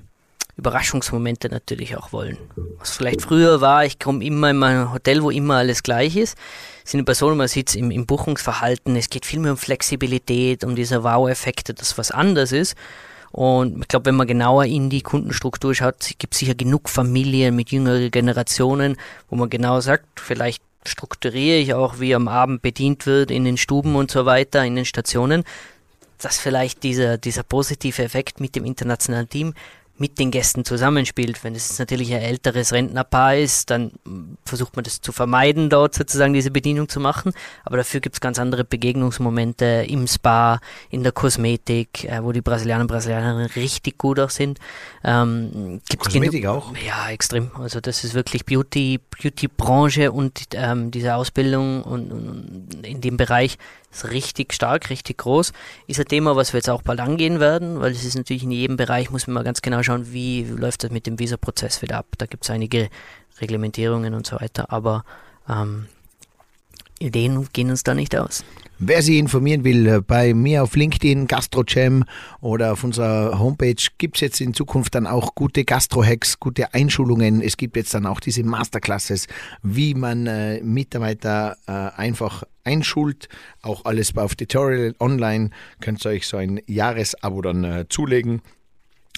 [0.55, 2.37] Überraschungsmomente natürlich auch wollen.
[2.77, 6.37] Was vielleicht früher war, ich komme immer in mein Hotel, wo immer alles gleich ist.
[6.83, 10.63] Sind die Personen, man sieht es im, im Buchungsverhalten, es geht viel mehr um Flexibilität,
[10.63, 12.75] um diese Wow-Effekte, dass was anders ist.
[13.31, 17.55] Und ich glaube, wenn man genauer in die Kundenstruktur schaut, gibt es sicher genug Familien
[17.55, 18.95] mit jüngeren Generationen,
[19.27, 23.57] wo man genau sagt, vielleicht strukturiere ich auch, wie am Abend bedient wird in den
[23.57, 25.45] Stuben und so weiter, in den Stationen,
[26.19, 29.53] dass vielleicht dieser, dieser positive Effekt mit dem internationalen Team
[30.03, 31.45] mit den Gästen zusammenspielt.
[31.45, 33.93] Wenn es natürlich ein älteres Rentnerpaar ist, dann
[34.43, 37.31] versucht man das zu vermeiden, dort sozusagen diese Bedienung zu machen.
[37.63, 42.41] Aber dafür gibt es ganz andere Begegnungsmomente im Spa, in der Kosmetik, äh, wo die
[42.41, 44.59] Brasilianer und Brasilianerinnen richtig gut auch sind.
[45.05, 46.73] Ähm, Kosmetik auch?
[46.85, 47.51] Ja, extrem.
[47.57, 53.57] Also das ist wirklich Beauty, Beauty-Branche und ähm, diese Ausbildung und, und in dem Bereich
[53.93, 55.53] ist richtig stark, richtig groß.
[55.87, 58.51] Ist ein Thema, was wir jetzt auch bald angehen werden, weil es ist natürlich in
[58.51, 61.97] jedem Bereich, muss man mal ganz genau schauen, wie, läuft das mit dem Visa-Prozess wieder
[61.97, 62.07] ab.
[62.17, 62.89] Da gibt es einige
[63.39, 65.05] Reglementierungen und so weiter, aber
[65.49, 65.87] ähm,
[66.99, 68.43] Ideen gehen uns da nicht aus.
[68.79, 72.03] Wer sich informieren will, äh, bei mir auf LinkedIn, GastroCham
[72.41, 77.41] oder auf unserer Homepage gibt es jetzt in Zukunft dann auch gute Gastro-Hacks, gute Einschulungen.
[77.41, 79.27] Es gibt jetzt dann auch diese Masterclasses,
[79.61, 83.29] wie man äh, Mitarbeiter äh, einfach einschult.
[83.61, 85.51] Auch alles auf Tutorial online.
[85.79, 88.41] Könnt ihr euch so ein Jahresabo dann äh, zulegen.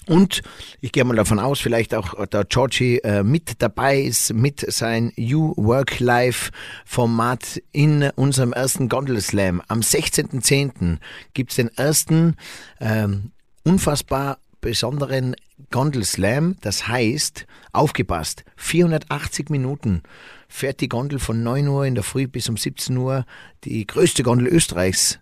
[0.07, 0.43] Und
[0.81, 5.11] ich gehe mal davon aus, vielleicht auch der Georgie äh, mit dabei ist, mit sein
[5.15, 6.51] You Work Life
[6.85, 9.61] Format in unserem ersten Gondel Slam.
[9.67, 10.97] Am 16.10.
[11.33, 12.35] gibt's den ersten
[12.79, 13.31] ähm,
[13.63, 15.35] unfassbar besonderen
[15.71, 16.57] Gondel Slam.
[16.61, 20.03] Das heißt, aufgepasst, 480 Minuten
[20.47, 23.25] fährt die Gondel von 9 Uhr in der Früh bis um 17 Uhr,
[23.63, 25.19] die größte Gondel Österreichs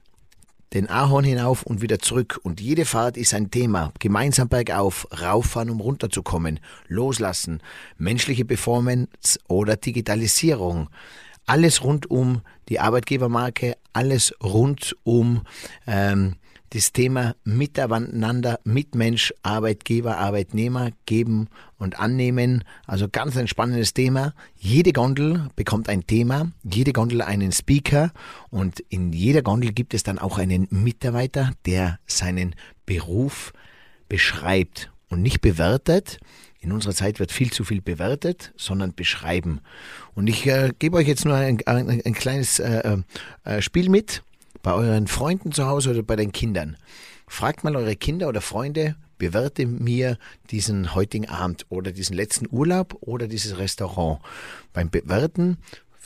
[0.73, 2.39] den Ahorn hinauf und wieder zurück.
[2.43, 3.91] Und jede Fahrt ist ein Thema.
[3.99, 7.61] Gemeinsam bergauf, rauffahren, um runterzukommen, loslassen,
[7.97, 10.89] menschliche Performance oder Digitalisierung.
[11.45, 15.41] Alles rund um die Arbeitgebermarke, alles rund um
[15.85, 16.35] ähm,
[16.73, 22.63] das Thema Miteinander, Mitmensch, Arbeitgeber, Arbeitnehmer geben und annehmen.
[22.87, 24.33] Also ganz ein spannendes Thema.
[24.55, 28.11] Jede Gondel bekommt ein Thema, jede Gondel einen Speaker
[28.49, 32.55] und in jeder Gondel gibt es dann auch einen Mitarbeiter, der seinen
[32.87, 33.53] Beruf
[34.09, 36.19] beschreibt und nicht bewertet.
[36.59, 39.59] In unserer Zeit wird viel zu viel bewertet, sondern beschreiben.
[40.15, 42.97] Und ich äh, gebe euch jetzt nur ein, ein, ein kleines äh,
[43.43, 44.23] äh, Spiel mit
[44.63, 46.77] bei euren Freunden zu Hause oder bei den Kindern.
[47.27, 50.17] Fragt mal eure Kinder oder Freunde, bewerte mir
[50.49, 54.19] diesen heutigen Abend oder diesen letzten Urlaub oder dieses Restaurant.
[54.71, 55.57] Beim Bewerten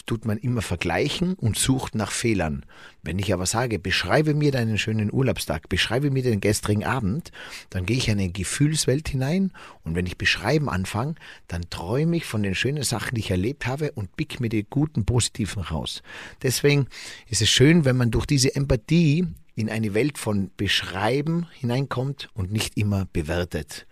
[0.06, 2.66] tut man immer vergleichen und sucht nach Fehlern.
[3.04, 7.32] Wenn ich aber sage, beschreibe mir deinen schönen Urlaubstag, beschreibe mir den gestrigen Abend,
[7.70, 9.52] dann gehe ich in eine Gefühlswelt hinein
[9.84, 11.16] und wenn ich beschreiben anfange,
[11.48, 14.66] dann träume ich von den schönen Sachen, die ich erlebt habe und pick mir die
[14.70, 16.04] guten, positiven raus.
[16.44, 16.88] Deswegen
[17.28, 22.52] ist es schön, wenn man durch diese Empathie in eine Welt von Beschreiben hineinkommt und
[22.52, 23.88] nicht immer bewertet.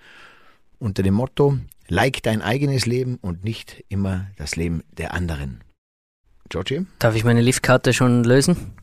[0.77, 5.64] Unter dem Motto, like dein eigenes Leben und nicht immer das Leben der anderen.
[6.49, 6.85] Georgie?
[6.99, 8.73] Darf ich meine Liftkarte schon lösen?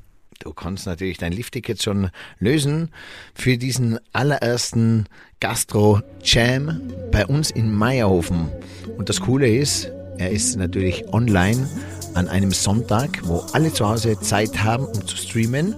[0.40, 2.90] Du kannst natürlich dein Liftticket schon lösen
[3.32, 5.06] für diesen allerersten
[5.38, 6.80] Gastro-Jam
[7.12, 8.48] bei uns in Meierhofen.
[8.98, 11.68] Und das Coole ist, er ist natürlich online
[12.14, 15.76] an einem Sonntag, wo alle zu Hause Zeit haben, um zu streamen.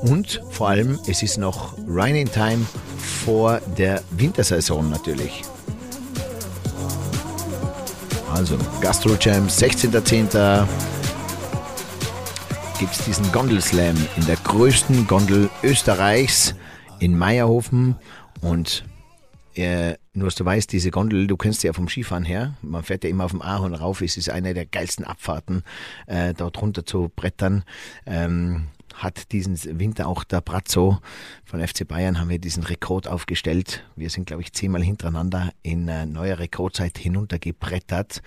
[0.00, 2.64] Und vor allem, es ist noch Running Time
[2.98, 5.42] vor der Wintersaison natürlich.
[8.32, 10.66] Also Gastro Jam, 16.10
[12.78, 16.54] gibt es diesen Gondelslam in der größten Gondel Österreichs
[17.00, 17.96] in Meierhofen.
[18.40, 18.84] Und
[19.54, 22.84] äh, nur dass du weißt, diese Gondel, du kennst sie ja vom Skifahren her, man
[22.84, 25.64] fährt ja immer auf dem Ahorn rauf, es ist eine der geilsten Abfahrten,
[26.06, 27.64] äh, dort runter zu brettern.
[28.06, 30.98] Ähm, hat diesen Winter auch der Brazzo
[31.44, 33.84] von FC Bayern haben wir diesen Rekord aufgestellt.
[33.94, 38.22] Wir sind, glaube ich, zehnmal hintereinander in äh, neuer Rekordzeit hinuntergebrettert.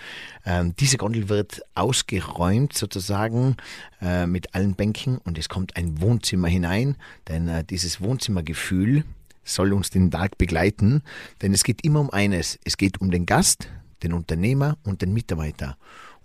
[0.45, 3.57] Ähm, diese Gondel wird ausgeräumt sozusagen
[4.01, 6.95] äh, mit allen Bänken und es kommt ein Wohnzimmer hinein,
[7.27, 9.03] denn äh, dieses Wohnzimmergefühl
[9.43, 11.03] soll uns den Tag begleiten,
[11.41, 12.59] denn es geht immer um eines.
[12.63, 13.67] Es geht um den Gast,
[14.03, 15.77] den Unternehmer und den Mitarbeiter.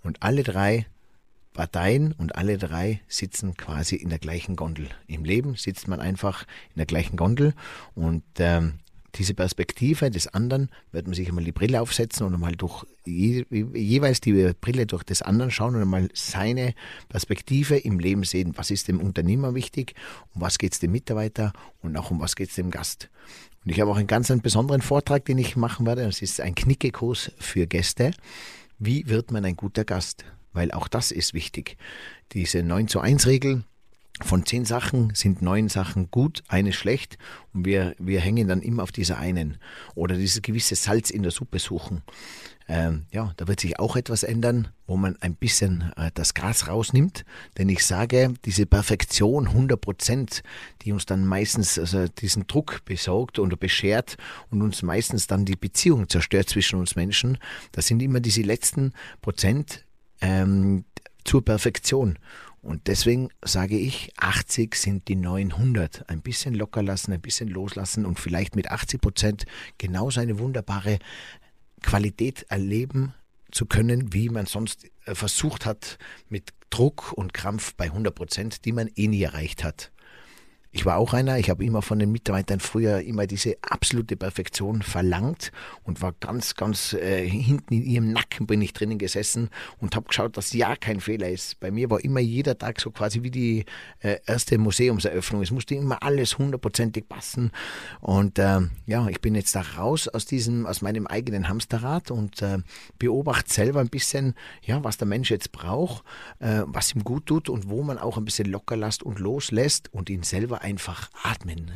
[0.03, 0.85] Und alle drei
[1.57, 4.87] Parteien und alle drei sitzen quasi in der gleichen Gondel.
[5.07, 7.53] Im Leben sitzt man einfach in der gleichen Gondel
[7.95, 8.75] und ähm,
[9.15, 13.45] diese Perspektive des anderen wird man sich einmal die Brille aufsetzen und einmal durch je,
[13.49, 16.75] jeweils die Brille durch des anderen schauen und einmal seine
[17.09, 18.53] Perspektive im Leben sehen.
[18.55, 19.95] Was ist dem Unternehmer wichtig?
[20.35, 21.53] Um was geht es dem Mitarbeiter?
[21.81, 23.09] Und auch um was geht es dem Gast?
[23.65, 26.03] Und ich habe auch einen ganz einen besonderen Vortrag, den ich machen werde.
[26.03, 28.11] Das ist ein Knickekurs für Gäste.
[28.77, 30.23] Wie wird man ein guter Gast?
[30.53, 31.77] Weil auch das ist wichtig.
[32.33, 33.63] Diese 9 zu 1 Regel,
[34.21, 37.19] von zehn Sachen sind neun Sachen gut, eine schlecht
[37.53, 39.59] und wir, wir hängen dann immer auf dieser einen.
[39.93, 42.01] Oder dieses gewisse Salz in der Suppe suchen.
[42.67, 46.67] Ähm, ja, da wird sich auch etwas ändern, wo man ein bisschen äh, das Gras
[46.67, 47.23] rausnimmt.
[47.57, 50.43] Denn ich sage, diese Perfektion 100 Prozent,
[50.81, 54.17] die uns dann meistens also diesen Druck besorgt oder beschert
[54.49, 57.37] und uns meistens dann die Beziehung zerstört zwischen uns Menschen,
[57.71, 59.85] das sind immer diese letzten Prozent,
[60.21, 60.85] ähm,
[61.23, 62.17] zur Perfektion.
[62.61, 66.09] Und deswegen sage ich, 80 sind die 900.
[66.09, 69.45] Ein bisschen locker lassen, ein bisschen loslassen und vielleicht mit 80 Prozent
[69.77, 70.99] genau seine wunderbare
[71.81, 73.13] Qualität erleben
[73.51, 78.65] zu können, wie man sonst äh, versucht hat mit Druck und Krampf bei 100 Prozent,
[78.65, 79.91] die man eh nie erreicht hat.
[80.77, 84.83] Ich war auch einer, ich habe immer von den Mitarbeitern früher immer diese absolute Perfektion
[84.83, 85.51] verlangt
[85.83, 90.07] und war ganz, ganz äh, hinten in ihrem Nacken bin ich drinnen gesessen und habe
[90.07, 91.59] geschaut, dass ja kein Fehler ist.
[91.59, 93.65] Bei mir war immer jeder Tag so quasi wie die
[94.01, 95.41] äh, erste Museumseröffnung.
[95.41, 97.49] Es musste immer alles hundertprozentig passen
[97.99, 102.43] und äh, ja, ich bin jetzt da raus aus diesem, aus meinem eigenen Hamsterrad und
[102.43, 102.59] äh,
[102.99, 106.03] beobachte selber ein bisschen, ja, was der Mensch jetzt braucht,
[106.37, 109.91] äh, was ihm gut tut und wo man auch ein bisschen locker lässt und loslässt
[109.91, 111.71] und ihn selber einfach atmen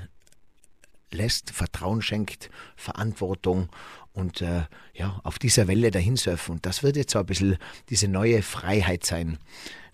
[1.12, 3.70] lässt, Vertrauen schenkt, Verantwortung
[4.14, 6.56] und äh, ja, auf dieser Welle dahin surfen.
[6.56, 7.58] Und das wird jetzt so ein bisschen
[7.90, 9.38] diese neue Freiheit sein.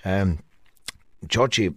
[0.04, 0.40] Ähm,
[1.22, 1.72] Georgie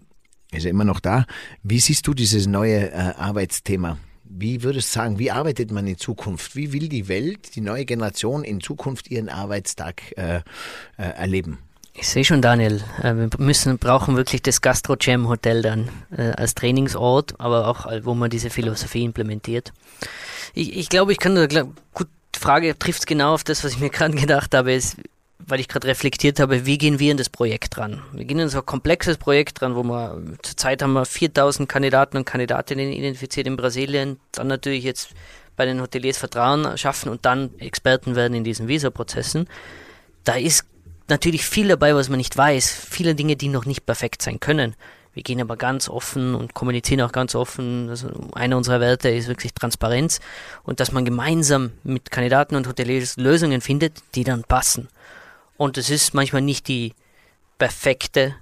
[0.51, 1.27] ist ja immer noch da.
[1.63, 3.99] Wie siehst du dieses neue äh, Arbeitsthema?
[4.25, 6.57] Wie würdest du sagen, wie arbeitet man in Zukunft?
[6.57, 10.43] Wie will die Welt, die neue Generation in Zukunft ihren Arbeitstag äh, äh,
[10.97, 11.59] erleben?
[11.95, 12.83] Ich sehe schon, Daniel.
[13.03, 17.87] Äh, wir müssen, brauchen wirklich das Gastro Jam Hotel dann äh, als Trainingsort, aber auch,
[17.87, 19.73] äh, wo man diese Philosophie implementiert.
[20.55, 23.91] Ich, ich glaube, ich kann nur, gut, Frage trifft genau auf das, was ich mir
[23.91, 24.97] gerade gedacht habe, ist,
[25.39, 28.03] weil ich gerade reflektiert habe, wie gehen wir in das Projekt ran?
[28.13, 32.17] Wir gehen in so ein komplexes Projekt ran, wo wir, zurzeit haben wir 4000 Kandidaten
[32.17, 35.11] und Kandidatinnen identifiziert in Brasilien, dann natürlich jetzt
[35.57, 39.49] bei den Hoteliers Vertrauen schaffen und dann Experten werden in diesen Visa-Prozessen.
[40.25, 40.65] Da ist
[41.11, 42.71] natürlich viel dabei, was man nicht weiß.
[42.89, 44.75] Viele Dinge, die noch nicht perfekt sein können.
[45.13, 47.89] Wir gehen aber ganz offen und kommunizieren auch ganz offen.
[47.91, 50.21] Also einer unserer Werte ist wirklich Transparenz
[50.63, 54.89] und dass man gemeinsam mit Kandidaten und Hoteliers Lösungen findet, die dann passen.
[55.57, 56.95] Und es ist manchmal nicht die
[57.59, 58.35] perfekte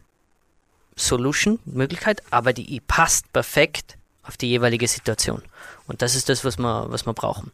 [0.95, 5.43] Solution, Möglichkeit, aber die passt perfekt auf die jeweilige Situation.
[5.87, 7.51] Und das ist das, was wir, was wir brauchen.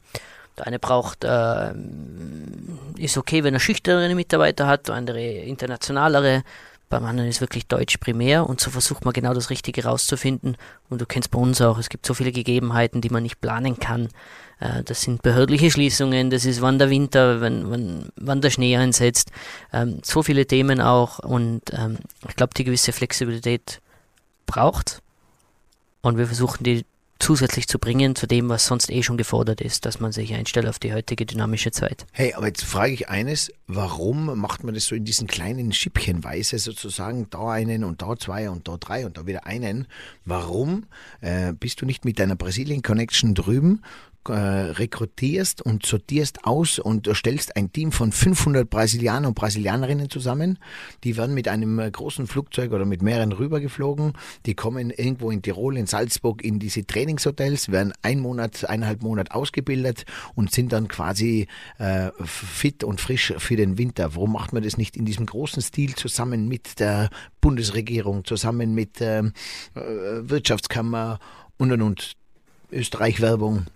[0.57, 1.73] Der eine braucht, äh,
[2.97, 6.43] ist okay, wenn er schüchternere Mitarbeiter hat, der andere internationalere.
[6.89, 10.57] Beim anderen ist wirklich Deutsch primär und so versucht man genau das Richtige rauszufinden.
[10.91, 13.81] Und du kennst bei uns auch, es gibt so viele Gegebenheiten, die man nicht planen
[13.81, 14.11] kann.
[14.61, 18.77] Äh, das sind behördliche Schließungen, das ist wann der Winter, wann, wann, wann der Schnee
[18.77, 19.31] einsetzt.
[19.73, 23.81] Ähm, so viele Themen auch und ähm, ich glaube, die gewisse Flexibilität
[24.47, 25.03] braucht.
[26.03, 26.85] Und wir versuchen die
[27.25, 30.67] zusätzlich zu bringen zu dem, was sonst eh schon gefordert ist, dass man sich einstellt
[30.67, 32.05] auf die heutige dynamische Zeit.
[32.13, 36.59] Hey, aber jetzt frage ich eines, warum macht man das so in diesen kleinen Schippchenweise
[36.59, 39.87] sozusagen, da einen und da zwei und da drei und da wieder einen?
[40.27, 40.85] Warum
[41.23, 43.81] äh, bist du nicht mit deiner Brasilien Connection drüben
[44.29, 50.59] äh, rekrutierst und sortierst aus und stellst ein Team von 500 Brasilianer und Brasilianerinnen zusammen.
[51.05, 54.13] Die werden mit einem äh, großen Flugzeug oder mit mehreren rübergeflogen.
[54.47, 59.31] Die kommen irgendwo in Tirol, in Salzburg in diese Trainingshotels, werden ein Monat, eineinhalb Monat
[59.33, 61.47] ausgebildet und sind dann quasi
[61.79, 64.15] äh, fit und frisch für den Winter.
[64.15, 67.11] Warum macht man das nicht in diesem großen Stil zusammen mit der
[67.41, 69.33] Bundesregierung, zusammen mit ähm,
[69.75, 71.19] äh, Wirtschaftskammer
[71.59, 72.13] und und und
[72.73, 73.67] Österreich Werbung?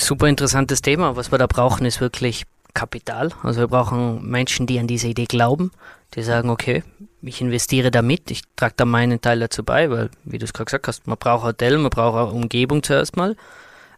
[0.00, 1.14] Super interessantes Thema.
[1.16, 3.32] Was wir da brauchen, ist wirklich Kapital.
[3.42, 5.72] Also wir brauchen Menschen, die an diese Idee glauben,
[6.14, 6.82] die sagen, okay,
[7.20, 10.64] ich investiere damit, ich trage da meinen Teil dazu bei, weil, wie du es gerade
[10.64, 13.36] gesagt hast, man braucht Hotel, man braucht auch Umgebung zuerst mal.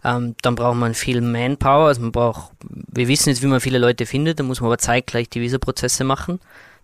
[0.04, 3.78] Ähm, dann braucht man viel Manpower, also man braucht, wir wissen jetzt, wie man viele
[3.78, 6.40] Leute findet, da muss man aber zeitgleich die Visa-Prozesse machen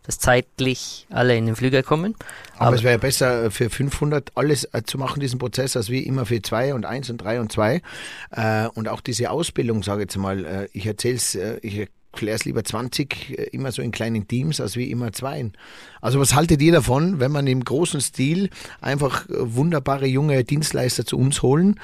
[0.09, 2.15] dass zeitlich alle in den Flüger kommen.
[2.57, 5.91] Aber, Aber es wäre ja besser für 500 alles äh, zu machen, diesen Prozess, als
[5.91, 7.83] wie immer für 2 und 1 und 3 und 2.
[8.31, 12.37] Äh, und auch diese Ausbildung, sage ich jetzt mal, äh, ich erzähle es, ich erkläre
[12.37, 15.51] es lieber 20 immer so in kleinen Teams, als wie immer zwei.
[16.01, 21.19] Also was haltet ihr davon, wenn man im großen Stil einfach wunderbare junge Dienstleister zu
[21.19, 21.81] uns holen,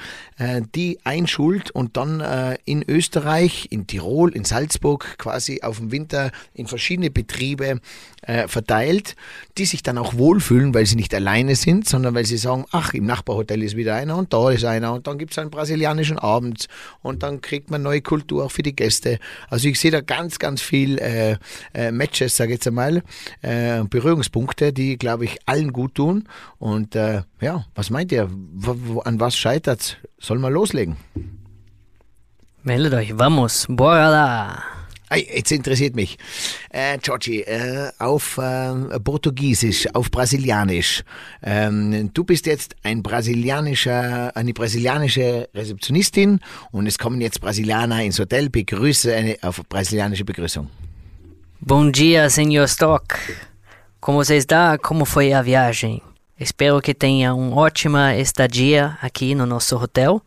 [0.75, 2.23] die einschult und dann
[2.65, 7.79] in Österreich, in Tirol, in Salzburg quasi auf dem Winter in verschiedene Betriebe
[8.21, 9.15] äh, verteilt,
[9.57, 12.93] die sich dann auch wohlfühlen, weil sie nicht alleine sind, sondern weil sie sagen, ach,
[12.93, 16.17] im Nachbarhotel ist wieder einer und da ist einer und dann gibt es einen brasilianischen
[16.17, 16.67] Abend
[17.01, 19.19] und dann kriegt man neue Kultur auch für die Gäste.
[19.49, 21.37] Also ich sehe da ganz, ganz viel äh,
[21.73, 23.03] äh, Matches, sage ich jetzt einmal,
[23.41, 26.29] äh, Berührungspunkte, die, glaube ich, allen gut tun.
[26.59, 28.29] Und äh, ja, was meint ihr?
[28.29, 30.95] W an was scheitert Soll man loslegen?
[32.61, 34.63] Meldet euch, vamos, bora!
[35.11, 36.17] Jetzt interessiert mich,
[36.71, 41.03] äh, Georgie, äh, auf äh, Portugiesisch, auf Brasilianisch.
[41.41, 46.39] Ähm, du bist jetzt ein brasilianischer, eine brasilianische Rezeptionistin
[46.71, 48.49] und es kommen jetzt Brasilianer ins Hotel.
[48.49, 50.69] Begrüße eine auf brasilianische Begrüßung.
[51.61, 53.17] Bom dia, senhor Stock.
[54.05, 54.77] Como você está?
[54.77, 55.99] Como foi a viagem?
[56.39, 60.21] Espero que tenha uma ótima estadia aqui no nosso hotel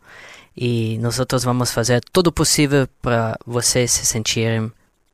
[0.53, 4.69] e nós vamos fazer todo o possível para vocês se sentirem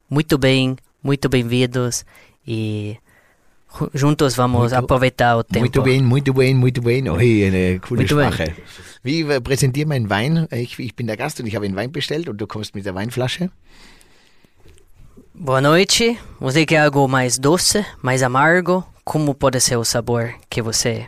[0.09, 2.03] muito bem, muito bem-vindos
[2.47, 2.97] e
[3.93, 5.59] juntos vamos muito, aproveitar o tempo.
[5.59, 7.07] Muito bem, muito bem, muito bem.
[7.07, 8.45] Oh, eine coole muito Sprache.
[8.45, 8.55] Bem.
[9.03, 10.47] Wie äh, präsentiere meinen Wein?
[10.51, 12.83] Ich, ich bin der Gast und ich habe einen Wein bestellt und du kommst mit
[12.83, 13.51] der Weinflasche.
[15.37, 16.17] Boa noite.
[16.39, 18.83] Você quer algo mais doce, mais amargo?
[19.03, 21.07] Como pode ser o sabor que você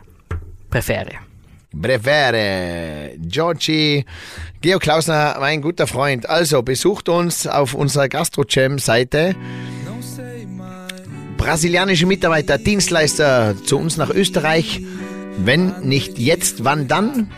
[0.69, 1.17] prefere?
[1.81, 3.17] Prefere.
[3.25, 4.05] Georgie.
[4.61, 6.25] Georg Klausner, mein guter Freund.
[6.27, 9.35] Also, besucht uns auf unserer GastroCham-Seite.
[11.37, 14.81] Brasilianische Mitarbeiter, Dienstleister zu uns nach Österreich.
[15.37, 17.31] Wenn nicht jetzt, wann dann?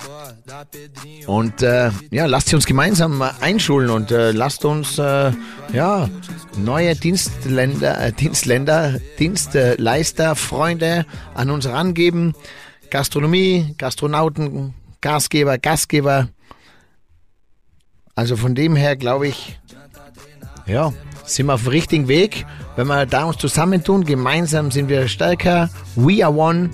[1.27, 5.31] Und äh, ja, lasst sie uns gemeinsam einschulen und äh, lasst uns äh,
[5.73, 6.09] ja,
[6.57, 12.33] neue Dienstländer, äh, Dienstländer, Dienstleister, Freunde an uns rangeben.
[12.89, 16.29] Gastronomie, Gastronauten, Gastgeber, Gastgeber.
[18.15, 19.59] Also von dem her glaube ich,
[20.65, 20.93] ja,
[21.25, 22.45] sind wir auf dem richtigen Weg.
[22.75, 25.69] Wenn wir da uns zusammentun, gemeinsam sind wir stärker.
[25.95, 26.69] We are one.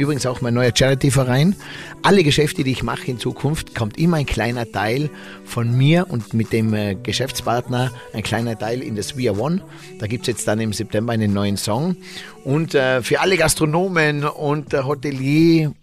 [0.00, 1.54] Übrigens auch mein neuer Charity-Verein.
[2.02, 5.10] Alle Geschäfte, die ich mache in Zukunft, kommt immer ein kleiner Teil
[5.44, 9.60] von mir und mit dem äh, Geschäftspartner ein kleiner Teil in das We Are One.
[9.98, 11.96] Da gibt es jetzt dann im September einen neuen Song.
[12.44, 15.74] Und äh, für alle Gastronomen und äh, Hotelier,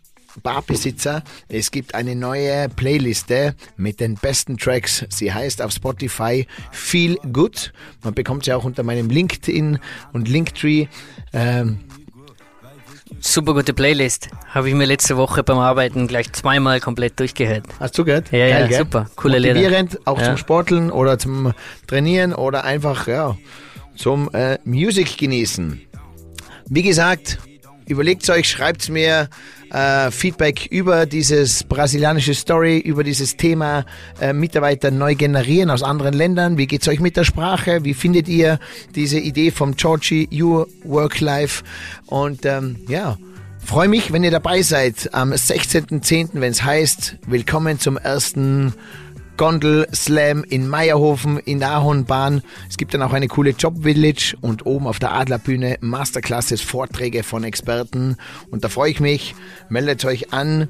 [0.42, 5.06] Barbesitzer, es gibt eine neue Playliste mit den besten Tracks.
[5.10, 7.72] Sie heißt auf Spotify Feel Good.
[8.04, 9.78] Man bekommt sie auch unter meinem LinkedIn
[10.14, 10.88] und Linktree.
[11.34, 11.82] Ähm,
[13.20, 14.30] Super gute Playlist.
[14.50, 17.66] Habe ich mir letzte Woche beim Arbeiten gleich zweimal komplett durchgehört.
[17.80, 18.32] Hast du gehört?
[18.32, 18.78] Ja, Geil, ja, gell?
[18.80, 19.10] super.
[19.16, 19.56] Coole Lieder.
[19.56, 20.26] Motivierend, auch ja.
[20.26, 21.54] zum Sporteln oder zum
[21.88, 23.38] Trainieren oder einfach, ja,
[23.96, 25.82] zum äh, Music genießen.
[26.70, 27.40] Wie gesagt,
[27.88, 29.30] überlegt euch, schreibt mir,
[29.72, 33.86] äh, Feedback über dieses brasilianische Story, über dieses Thema
[34.22, 36.58] äh, Mitarbeiter neu generieren aus anderen Ländern.
[36.58, 37.84] Wie geht's euch mit der Sprache?
[37.84, 38.60] Wie findet ihr
[38.96, 41.64] diese Idee vom Georgie Your Work Life?
[42.06, 43.18] Und ähm, ja,
[43.64, 48.74] freue mich, wenn ihr dabei seid am 16.10., wenn es heißt, willkommen zum ersten
[49.38, 52.42] Gondel Slam in Meierhofen in der Ahornbahn.
[52.68, 57.22] Es gibt dann auch eine coole Job Village und oben auf der Adlerbühne Masterclasses, Vorträge
[57.22, 58.18] von Experten.
[58.50, 59.36] Und da freue ich mich.
[59.70, 60.68] Meldet euch an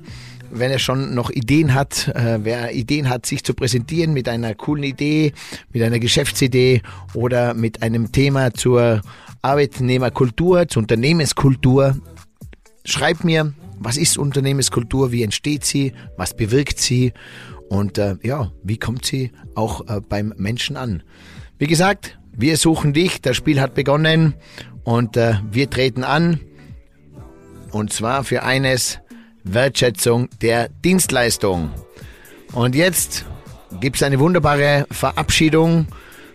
[0.50, 4.56] wenn er schon noch Ideen hat, äh, wer Ideen hat, sich zu präsentieren mit einer
[4.56, 5.34] coolen Idee,
[5.74, 6.82] mit einer Geschäftsidee
[7.14, 9.02] oder mit einem Thema zur
[9.42, 11.98] Arbeitnehmerkultur, zur Unternehmenskultur,
[12.86, 17.14] schreibt mir, was ist Unternehmenskultur, wie entsteht sie, was bewirkt sie
[17.70, 21.04] und äh, ja, wie kommt sie auch äh, beim Menschen an?
[21.58, 24.36] Wie gesagt, wir suchen dich, das Spiel hat begonnen
[24.84, 26.40] und äh, wir treten an.
[27.72, 29.00] Und zwar für eines
[29.44, 31.72] Wertschätzung der Dienstleistung.
[32.54, 33.26] Und jetzt
[33.82, 35.88] gibt es eine wunderbare Verabschiedung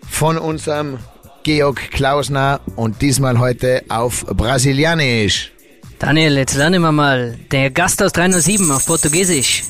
[0.07, 0.99] von unserem
[1.43, 5.51] Georg Klausner und diesmal heute auf Brasilianisch.
[5.99, 9.63] Daniel, jetzt lernen wir mal der Gast aus 307 auf Portugiesisch.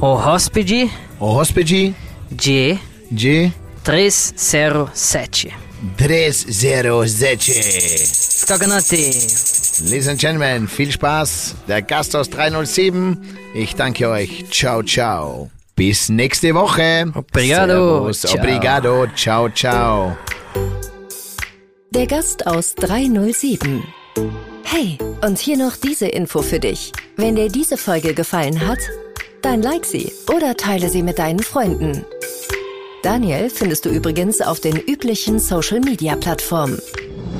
[0.00, 0.90] O hóspede.
[1.18, 1.94] O hóspede.
[2.30, 2.78] De.
[3.10, 3.52] De.
[3.84, 5.52] 307.
[5.96, 7.52] 307.
[8.44, 9.12] Skaganati.
[9.84, 11.54] Ladies and Gentlemen, viel Spaß.
[11.68, 13.16] Der Gast aus 307.
[13.54, 14.44] Ich danke euch.
[14.50, 15.50] Ciao, ciao.
[15.76, 17.12] Bis nächste Woche.
[17.14, 18.12] Obrigado.
[18.12, 18.20] Servus.
[18.22, 18.34] Ciao.
[18.38, 19.06] Obrigado.
[19.14, 20.16] Ciao, ciao.
[21.90, 23.82] Der Gast aus 307.
[24.64, 26.92] Hey, und hier noch diese Info für dich.
[27.16, 28.80] Wenn dir diese Folge gefallen hat,
[29.46, 32.04] dann like sie oder teile sie mit deinen Freunden.
[33.04, 36.80] Daniel findest du übrigens auf den üblichen Social-Media-Plattformen.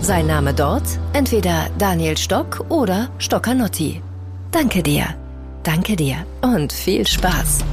[0.03, 0.85] Sein Name dort
[1.15, 4.01] entweder Daniel Stock oder Stockanotti.
[4.53, 5.17] Danke dir,
[5.65, 7.65] danke dir und viel Spaß.